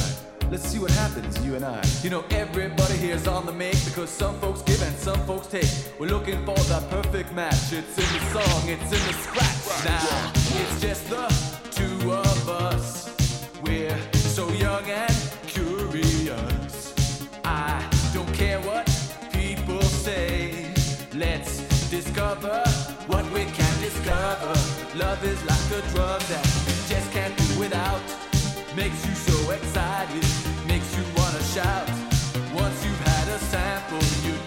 Let's 0.48 0.64
see 0.68 0.78
what 0.78 0.90
happens, 0.92 1.44
you 1.44 1.56
and 1.56 1.64
I. 1.64 1.82
You 2.02 2.10
know, 2.10 2.24
everybody 2.30 2.94
here's 2.94 3.26
on 3.26 3.44
the 3.44 3.52
make 3.52 3.84
because 3.84 4.08
some 4.08 4.38
folks 4.40 4.62
give 4.62 4.80
and 4.82 4.94
some 4.96 5.18
folks 5.26 5.48
take. 5.48 5.68
We're 5.98 6.06
looking 6.06 6.44
for 6.44 6.54
that 6.54 6.88
perfect 6.90 7.32
match. 7.32 7.72
It's 7.72 7.98
in 7.98 8.08
the 8.16 8.22
song, 8.30 8.68
it's 8.68 8.84
in 8.84 9.02
the 9.08 9.14
scratch. 9.14 9.84
Now, 9.84 10.32
it's 10.60 10.80
just 10.80 11.08
the 11.08 11.59
love 25.20 25.32
is 25.32 25.44
like 25.44 25.84
a 25.84 25.86
drug 25.88 26.20
that 26.22 26.44
you 26.66 26.94
just 26.94 27.12
can't 27.12 27.36
do 27.36 27.58
without. 27.58 28.00
Makes 28.76 29.06
you 29.06 29.14
so 29.14 29.50
excited, 29.50 30.24
makes 30.66 30.96
you 30.96 31.04
wanna 31.16 31.42
shout. 31.42 31.88
Once 32.54 32.84
you've 32.84 33.00
had 33.00 33.28
a 33.28 33.38
sample, 33.38 34.02
you 34.24 34.39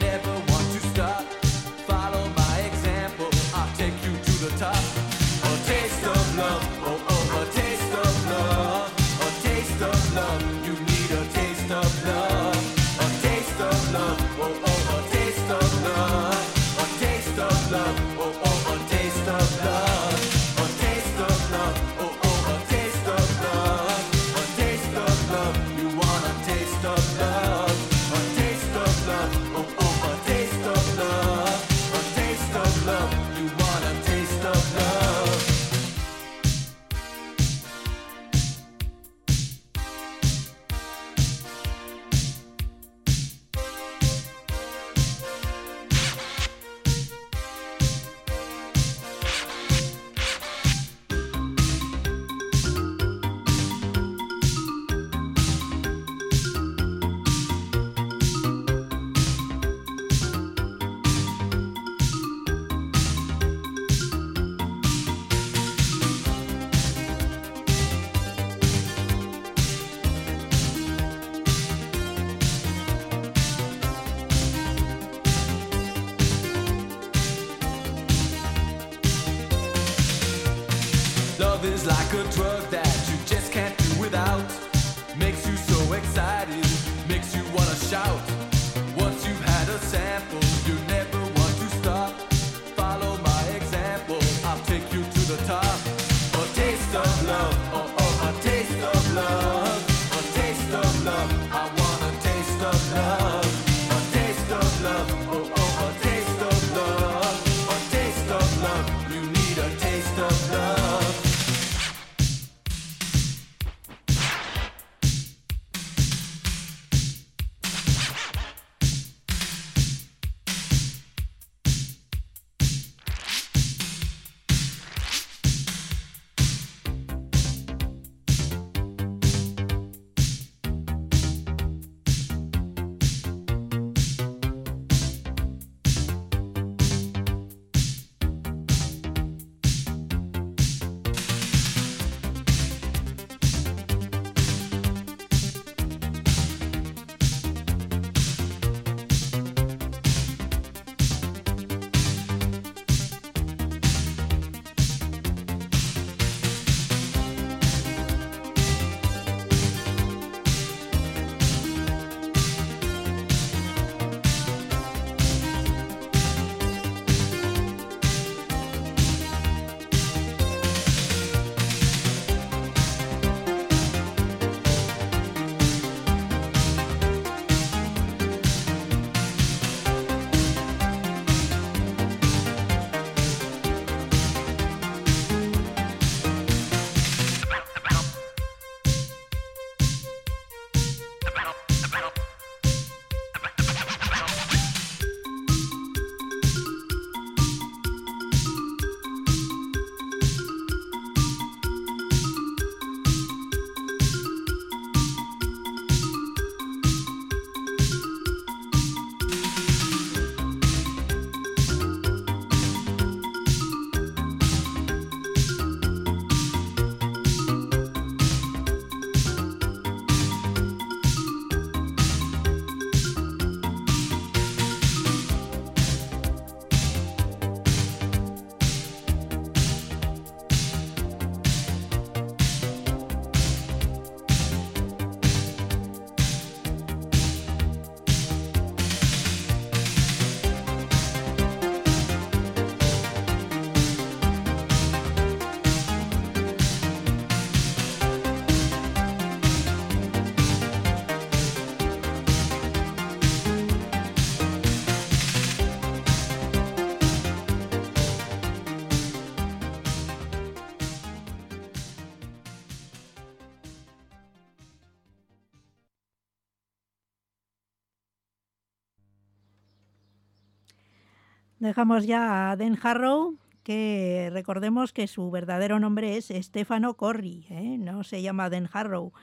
Dejamos 271.64 272.06
ya 272.06 272.52
a 272.52 272.57
Den 272.57 272.77
Harrow, 272.84 273.38
que 273.64 274.30
recordemos 274.34 274.91
que 274.91 275.07
su 275.07 275.31
verdadero 275.31 275.80
nombre 275.80 276.18
es 276.18 276.27
Stefano 276.27 276.95
Corri, 276.95 277.45
¿eh? 277.49 277.77
no 277.77 278.03
se 278.03 278.22
llama 278.22 278.49
Den 278.49 278.68
Harrow. 278.73 279.14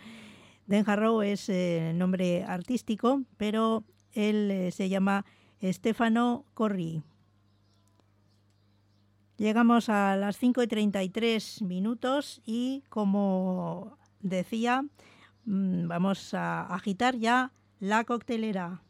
Den 0.65 0.89
Harrow 0.89 1.21
es 1.21 1.51
eh, 1.51 1.93
nombre 1.95 2.45
artístico, 2.45 3.25
pero 3.37 3.85
él 4.15 4.51
eh, 4.51 4.71
se 4.71 4.89
llama 4.89 5.27
Stefano 5.63 6.47
Corri. 6.55 7.03
Llegamos 9.37 9.91
a 9.91 10.17
las 10.17 10.39
5 10.39 10.63
y 10.63 10.67
33 10.67 11.61
minutos 11.61 12.41
y 12.47 12.85
como 12.89 13.99
decía, 14.21 14.83
mm, 15.45 15.89
vamos 15.89 16.33
a 16.33 16.63
agitar 16.75 17.17
ya 17.17 17.53
la 17.81 18.05
coctelera. 18.05 18.81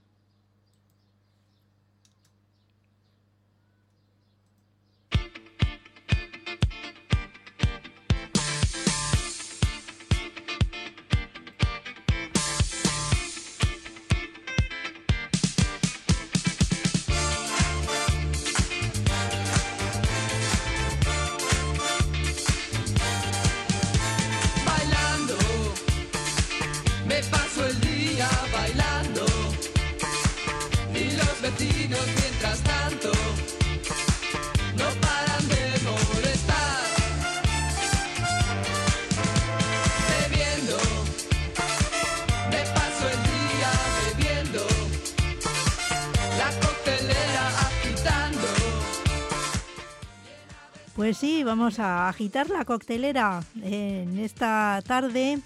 Pues 51.01 51.17
sí, 51.17 51.45
vamos 51.45 51.79
a 51.79 52.11
agitar 52.11 52.51
la 52.51 52.67
coctelera 52.67 53.43
en 53.63 54.19
esta 54.19 54.83
tarde 54.87 55.39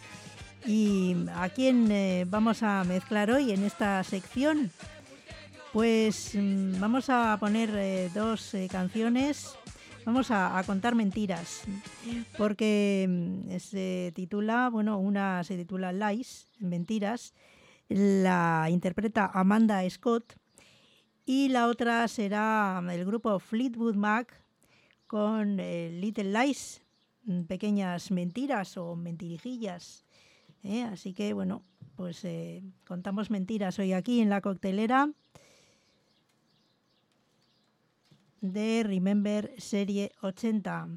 y 0.66 1.14
a 1.32 1.48
quién 1.48 1.92
eh, 1.92 2.26
vamos 2.28 2.64
a 2.64 2.82
mezclar 2.82 3.30
hoy 3.30 3.52
en 3.52 3.62
esta 3.62 4.02
sección. 4.02 4.72
Pues 5.72 6.34
mm, 6.34 6.80
vamos 6.80 7.08
a 7.08 7.36
poner 7.38 7.70
eh, 7.72 8.10
dos 8.12 8.52
eh, 8.54 8.66
canciones, 8.68 9.54
vamos 10.04 10.32
a, 10.32 10.60
contar 10.66 10.96
mentiras, 10.96 11.62
porque 12.36 13.06
mm, 13.08 13.56
se 13.58 14.10
titula, 14.12 14.70
bueno, 14.70 14.98
una 14.98 15.44
se 15.44 15.56
titula 15.56 15.92
Lies, 15.92 16.48
mentiras, 16.58 17.32
la 17.88 18.66
interpreta 18.70 19.30
Amanda 19.32 19.88
Scott 19.88 20.34
y 21.24 21.50
la 21.50 21.68
otra 21.68 22.08
será 22.08 22.82
el 22.90 23.04
grupo 23.04 23.38
Fleetwood 23.38 23.94
Mac 23.94 24.43
con 25.14 25.60
eh, 25.60 25.90
Little 25.92 26.32
Lies, 26.32 26.82
mm, 27.22 27.42
pequeñas 27.42 28.10
mentiras 28.10 28.76
o 28.76 28.96
mentirijillas. 28.96 30.04
¿eh? 30.64 30.82
Así 30.82 31.14
que 31.14 31.32
bueno, 31.34 31.62
pues 31.94 32.24
eh, 32.24 32.64
contamos 32.84 33.30
mentiras 33.30 33.78
hoy 33.78 33.92
aquí 33.92 34.20
en 34.20 34.28
la 34.28 34.40
coctelera 34.40 35.08
de 38.40 38.82
Remember 38.82 39.54
Serie 39.56 40.10
80. 40.20 40.88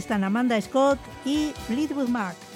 Están 0.00 0.24
Amanda 0.24 0.60
Scott 0.60 0.98
y 1.24 1.52
Fleetwood 1.66 2.08
Mac. 2.08 2.49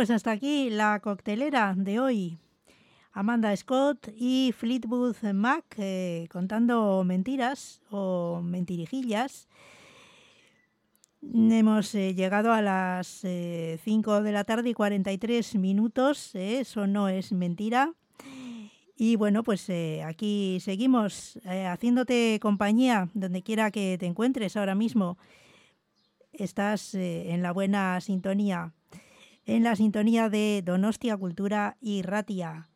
Pues 0.00 0.10
hasta 0.10 0.30
aquí 0.30 0.70
la 0.70 0.98
coctelera 1.00 1.74
de 1.76 2.00
hoy. 2.00 2.38
Amanda 3.12 3.54
Scott 3.54 4.08
y 4.16 4.54
Fleetwood 4.56 5.14
Mac 5.34 5.74
eh, 5.76 6.26
contando 6.32 7.04
mentiras 7.04 7.82
o 7.90 8.40
mentirijillas. 8.42 9.46
Hemos 11.20 11.94
eh, 11.94 12.14
llegado 12.14 12.50
a 12.50 12.62
las 12.62 13.26
5 13.84 14.22
de 14.22 14.32
la 14.32 14.44
tarde 14.44 14.70
y 14.70 14.72
43 14.72 15.56
minutos, 15.56 16.34
eh, 16.34 16.60
eso 16.60 16.86
no 16.86 17.10
es 17.10 17.30
mentira. 17.32 17.92
Y 18.96 19.16
bueno, 19.16 19.42
pues 19.42 19.68
eh, 19.68 20.02
aquí 20.02 20.60
seguimos 20.60 21.38
eh, 21.44 21.66
haciéndote 21.66 22.38
compañía 22.40 23.10
donde 23.12 23.42
quiera 23.42 23.70
que 23.70 23.98
te 24.00 24.06
encuentres 24.06 24.56
ahora 24.56 24.74
mismo. 24.74 25.18
Estás 26.32 26.94
eh, 26.94 27.34
en 27.34 27.42
la 27.42 27.52
buena 27.52 28.00
sintonía, 28.00 28.72
en 29.50 29.64
la 29.64 29.74
sintonía 29.74 30.28
de 30.28 30.62
Donostia 30.64 31.16
Cultura 31.16 31.76
y 31.80 32.02
Ratia. 32.02 32.68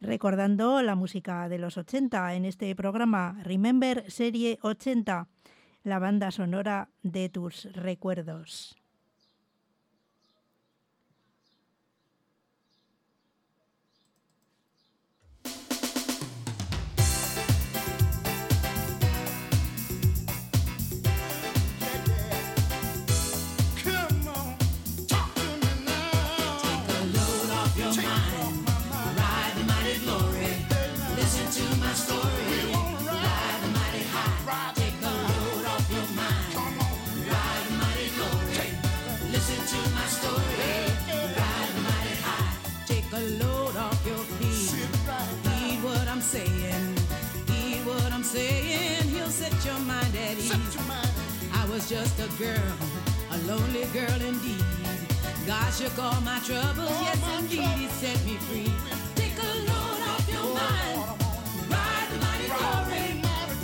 Recordando 0.00 0.80
la 0.80 0.94
música 0.94 1.46
de 1.50 1.58
los 1.58 1.76
80 1.76 2.36
en 2.36 2.46
este 2.46 2.74
programa 2.74 3.38
Remember 3.42 4.10
Serie 4.10 4.58
80, 4.62 5.28
la 5.82 5.98
banda 5.98 6.30
sonora 6.30 6.88
de 7.02 7.28
tus 7.28 7.64
recuerdos. 7.74 8.78
I 50.54 51.66
was 51.68 51.88
just 51.88 52.18
a 52.20 52.28
girl, 52.38 52.72
a 53.32 53.38
lonely 53.38 53.86
girl 53.86 54.20
indeed. 54.22 54.62
God 55.46 55.70
shook 55.72 55.98
all 55.98 56.20
my 56.20 56.38
troubles. 56.46 56.90
yes, 56.90 57.18
indeed, 57.38 57.60
He 57.78 57.88
set 57.88 58.24
me 58.24 58.36
free. 58.46 58.72
Take 59.16 59.36
a 59.36 59.52
load 59.68 60.00
off 60.10 60.28
your 60.30 60.54
mind. 60.54 60.98
Ride 61.68 62.08
the 62.12 62.18
mighty 62.24 62.48
glory. 62.54 63.22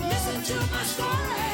Listen 0.09 0.43
to 0.43 0.73
my 0.73 0.83
story. 0.83 1.50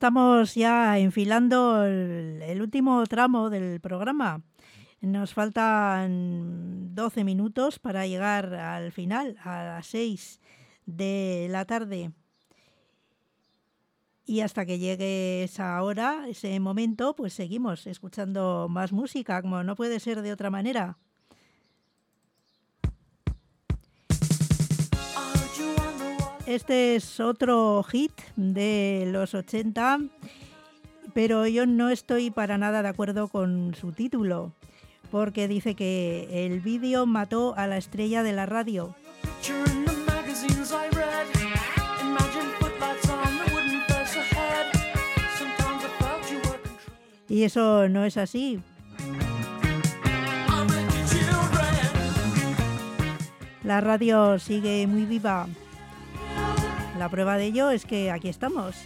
estamos 0.00 0.54
ya 0.54 0.98
enfilando 0.98 1.84
el, 1.84 2.58
último 2.62 3.04
tramo 3.04 3.50
del 3.50 3.82
programa. 3.82 4.42
Nos 5.02 5.34
faltan 5.34 6.94
12 6.94 7.22
minutos 7.22 7.78
para 7.78 8.06
llegar 8.06 8.54
al 8.54 8.92
final, 8.92 9.36
a 9.44 9.62
las 9.62 9.86
6 9.88 10.40
de 10.86 11.48
la 11.50 11.66
tarde. 11.66 12.12
Y 14.24 14.40
hasta 14.40 14.64
que 14.64 14.78
llegue 14.78 15.42
esa 15.42 15.82
hora, 15.82 16.24
ese 16.30 16.58
momento, 16.60 17.14
pues 17.14 17.34
seguimos 17.34 17.86
escuchando 17.86 18.68
más 18.70 18.92
música, 18.92 19.42
como 19.42 19.62
no 19.64 19.76
puede 19.76 20.00
ser 20.00 20.22
de 20.22 20.32
otra 20.32 20.48
manera. 20.48 20.96
Este 26.50 26.96
es 26.96 27.20
otro 27.20 27.80
hit 27.84 28.10
de 28.34 29.04
los 29.06 29.34
80, 29.34 30.00
pero 31.14 31.46
yo 31.46 31.64
no 31.64 31.90
estoy 31.90 32.32
para 32.32 32.58
nada 32.58 32.82
de 32.82 32.88
acuerdo 32.88 33.28
con 33.28 33.76
su 33.76 33.92
título, 33.92 34.52
porque 35.12 35.46
dice 35.46 35.76
que 35.76 36.44
el 36.44 36.60
vídeo 36.60 37.06
mató 37.06 37.54
a 37.56 37.68
la 37.68 37.76
estrella 37.76 38.24
de 38.24 38.32
la 38.32 38.46
radio. 38.46 38.96
Y 47.28 47.44
eso 47.44 47.88
no 47.88 48.04
es 48.04 48.16
así. 48.16 48.60
La 53.62 53.80
radio 53.80 54.40
sigue 54.40 54.88
muy 54.88 55.04
viva. 55.04 55.46
La 57.00 57.08
prueba 57.08 57.38
de 57.38 57.46
ello 57.46 57.70
es 57.70 57.86
que 57.86 58.10
aquí 58.10 58.28
estamos. 58.28 58.76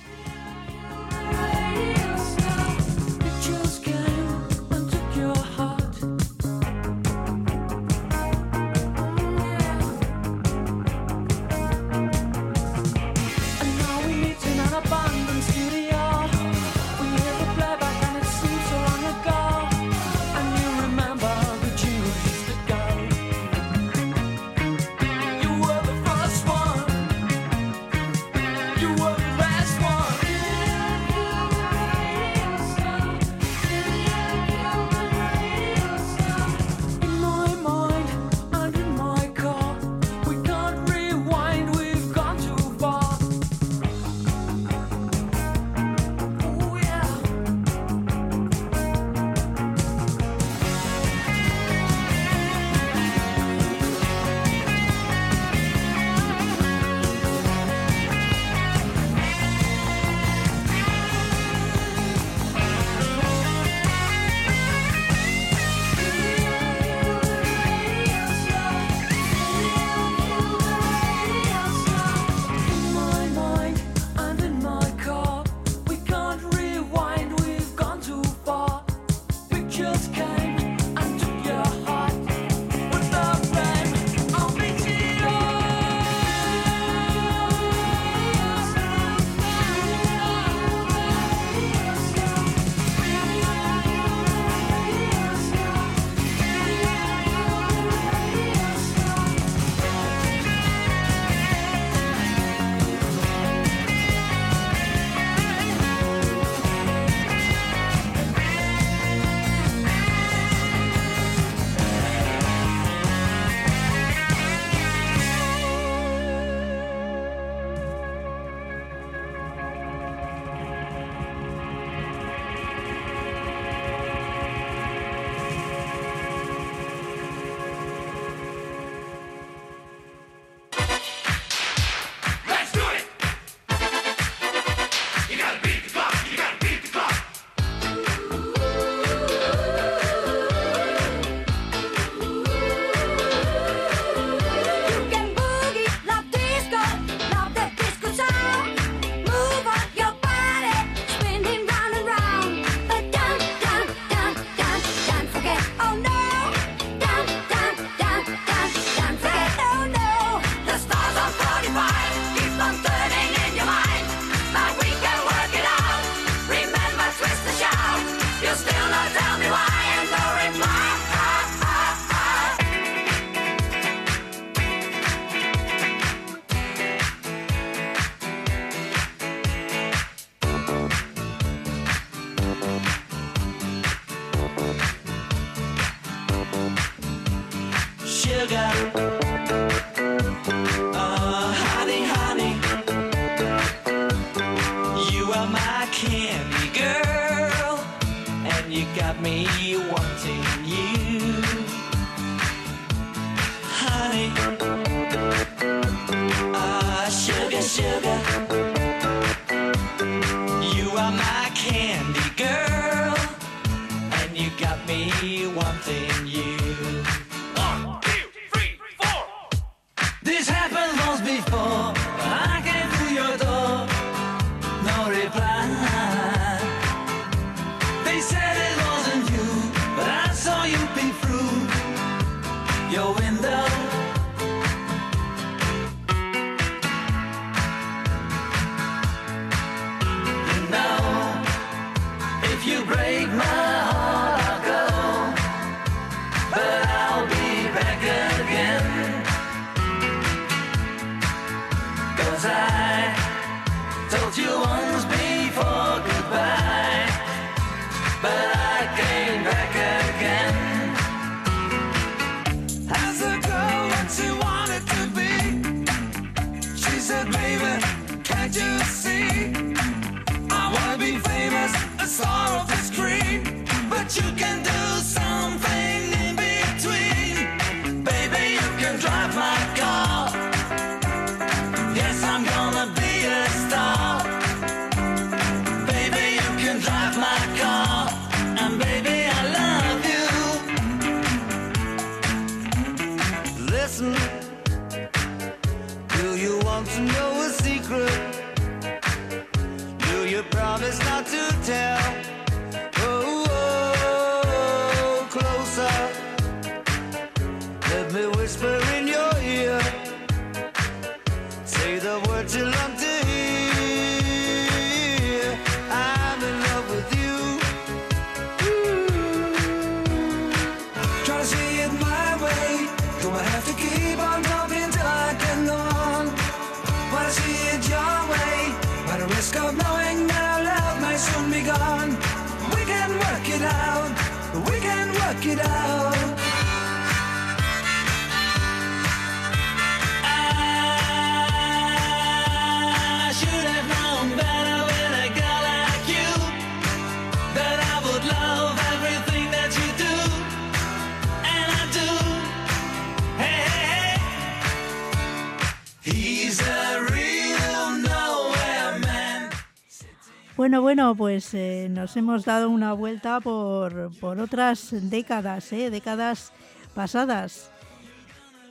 Bueno, 360.95 361.17
pues 361.17 361.53
eh, 361.55 361.89
nos 361.91 362.17
hemos 362.17 362.45
dado 362.45 362.71
una 362.71 362.93
vuelta 362.93 363.41
por, 363.41 364.17
por 364.21 364.39
otras 364.39 364.91
décadas, 365.11 365.73
eh, 365.73 365.91
décadas 365.91 366.53
pasadas. 366.95 367.69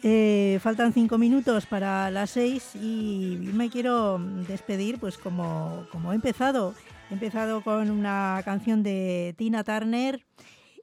Eh, 0.03 0.57
faltan 0.61 0.93
cinco 0.93 1.17
minutos 1.17 1.65
para 1.65 2.09
las 2.11 2.29
seis 2.29 2.77
y 2.77 3.37
me 3.53 3.69
quiero 3.69 4.19
despedir 4.47 5.01
pues 5.01 5.17
como, 5.17 5.85
como 5.91 6.13
he 6.13 6.15
empezado. 6.15 6.73
He 7.09 7.15
empezado 7.15 7.61
con 7.61 7.91
una 7.91 8.41
canción 8.45 8.83
de 8.83 9.35
Tina 9.37 9.65
Turner 9.65 10.25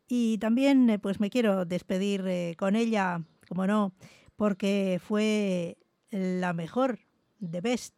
y 0.08 0.36
también 0.36 0.98
pues 1.02 1.20
me 1.20 1.30
quiero 1.30 1.64
despedir 1.64 2.54
con 2.58 2.76
ella, 2.76 3.22
como 3.48 3.66
no, 3.66 3.94
porque 4.36 5.00
fue 5.02 5.78
la 6.10 6.52
mejor, 6.52 6.98
the 7.40 7.62
best. 7.62 7.94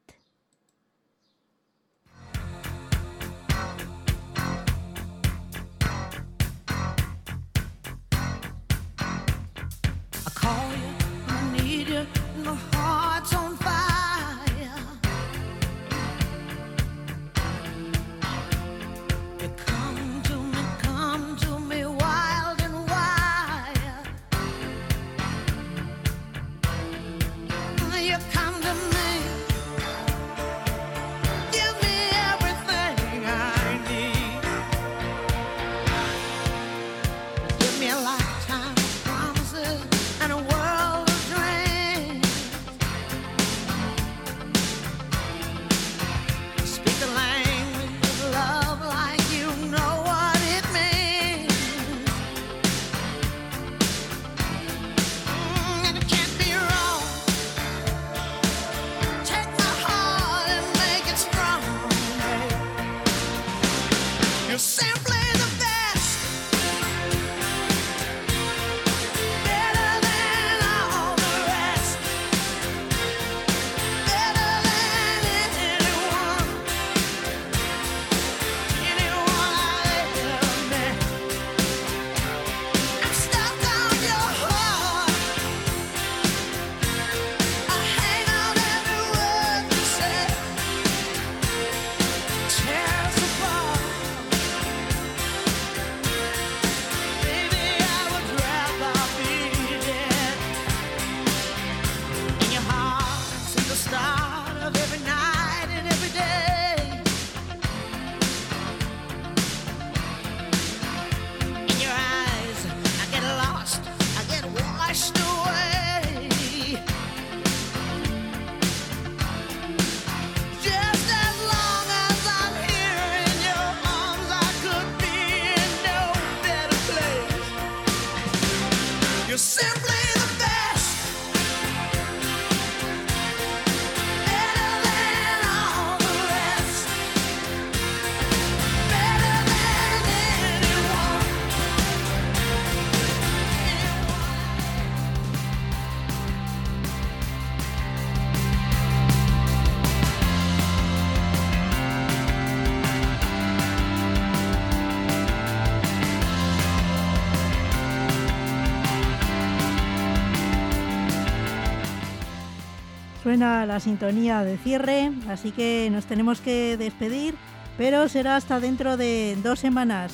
suena 163.33 163.65
la 163.65 163.81
sintonía 163.81 164.45
de 164.45 164.59
cierre, 164.59 165.11
así 165.27 165.53
que 165.53 165.89
nos 165.91 166.05
tenemos 166.05 166.43
que 166.43 166.77
despedir, 166.77 167.35
pero 167.79 168.07
será 168.11 168.37
hasta 168.37 168.61
dentro 168.61 168.99
de 168.99 169.39
dos 169.43 169.59
semanas. 169.59 170.13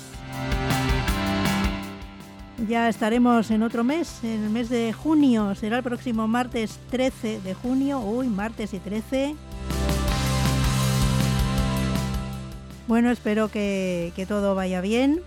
Ya 2.69 2.89
estaremos 2.89 3.51
en 3.51 3.65
otro 3.65 3.83
mes, 3.83 4.23
en 4.23 4.45
el 4.45 4.51
mes 4.51 4.69
de 4.69 4.93
junio, 4.93 5.57
será 5.57 5.79
el 5.79 5.83
próximo 5.83 6.29
martes 6.29 6.79
13 6.91 7.41
de 7.41 7.55
junio, 7.55 7.99
uy, 7.99 8.29
martes 8.29 8.73
y 8.73 8.79
13. 8.79 9.35
Bueno, 12.87 13.11
espero 13.11 13.49
que, 13.49 14.13
todo 14.29 14.55
vaya 14.55 14.81
bien 14.81 15.23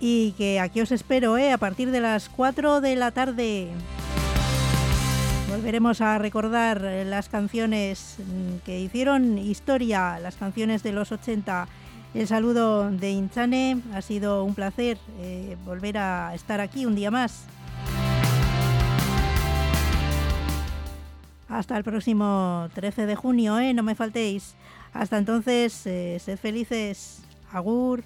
y 0.00 0.32
que 0.32 0.58
aquí 0.58 0.80
os 0.80 0.90
espero 0.90 1.38
¿eh? 1.38 1.52
a 1.52 1.58
partir 1.58 1.92
de 1.92 2.00
las 2.00 2.28
4 2.30 2.80
de 2.80 2.96
la 2.96 3.12
tarde. 3.12 3.70
Volveremos 5.56 6.02
a 6.02 6.18
recordar 6.18 6.84
eh, 6.84 7.06
las 7.06 7.30
canciones 7.30 8.16
mm, 8.18 8.58
que 8.66 8.78
hicieron 8.78 9.38
historia, 9.38 10.18
las 10.20 10.36
canciones 10.36 10.82
de 10.82 10.92
los 10.92 11.12
80. 11.12 11.66
El 12.12 12.26
saludo 12.26 12.90
de 12.90 13.12
Inchane, 13.12 13.80
ha 13.94 14.02
sido 14.02 14.44
un 14.44 14.54
placer 14.54 14.98
eh, 15.18 15.56
volver 15.64 15.96
a 15.96 16.34
estar 16.34 16.60
aquí 16.60 16.84
un 16.84 16.94
día 16.94 17.10
más. 17.10 17.46
Hasta 21.48 21.78
el 21.78 21.84
próximo 21.84 22.68
13 22.74 23.06
de 23.06 23.16
junio, 23.16 23.58
¿eh? 23.58 23.72
no 23.72 23.82
me 23.82 23.94
faltéis. 23.94 24.56
Hasta 24.92 25.16
entonces, 25.16 25.86
eh, 25.86 26.18
sed 26.20 26.38
felices. 26.38 27.22
Agur. 27.50 28.04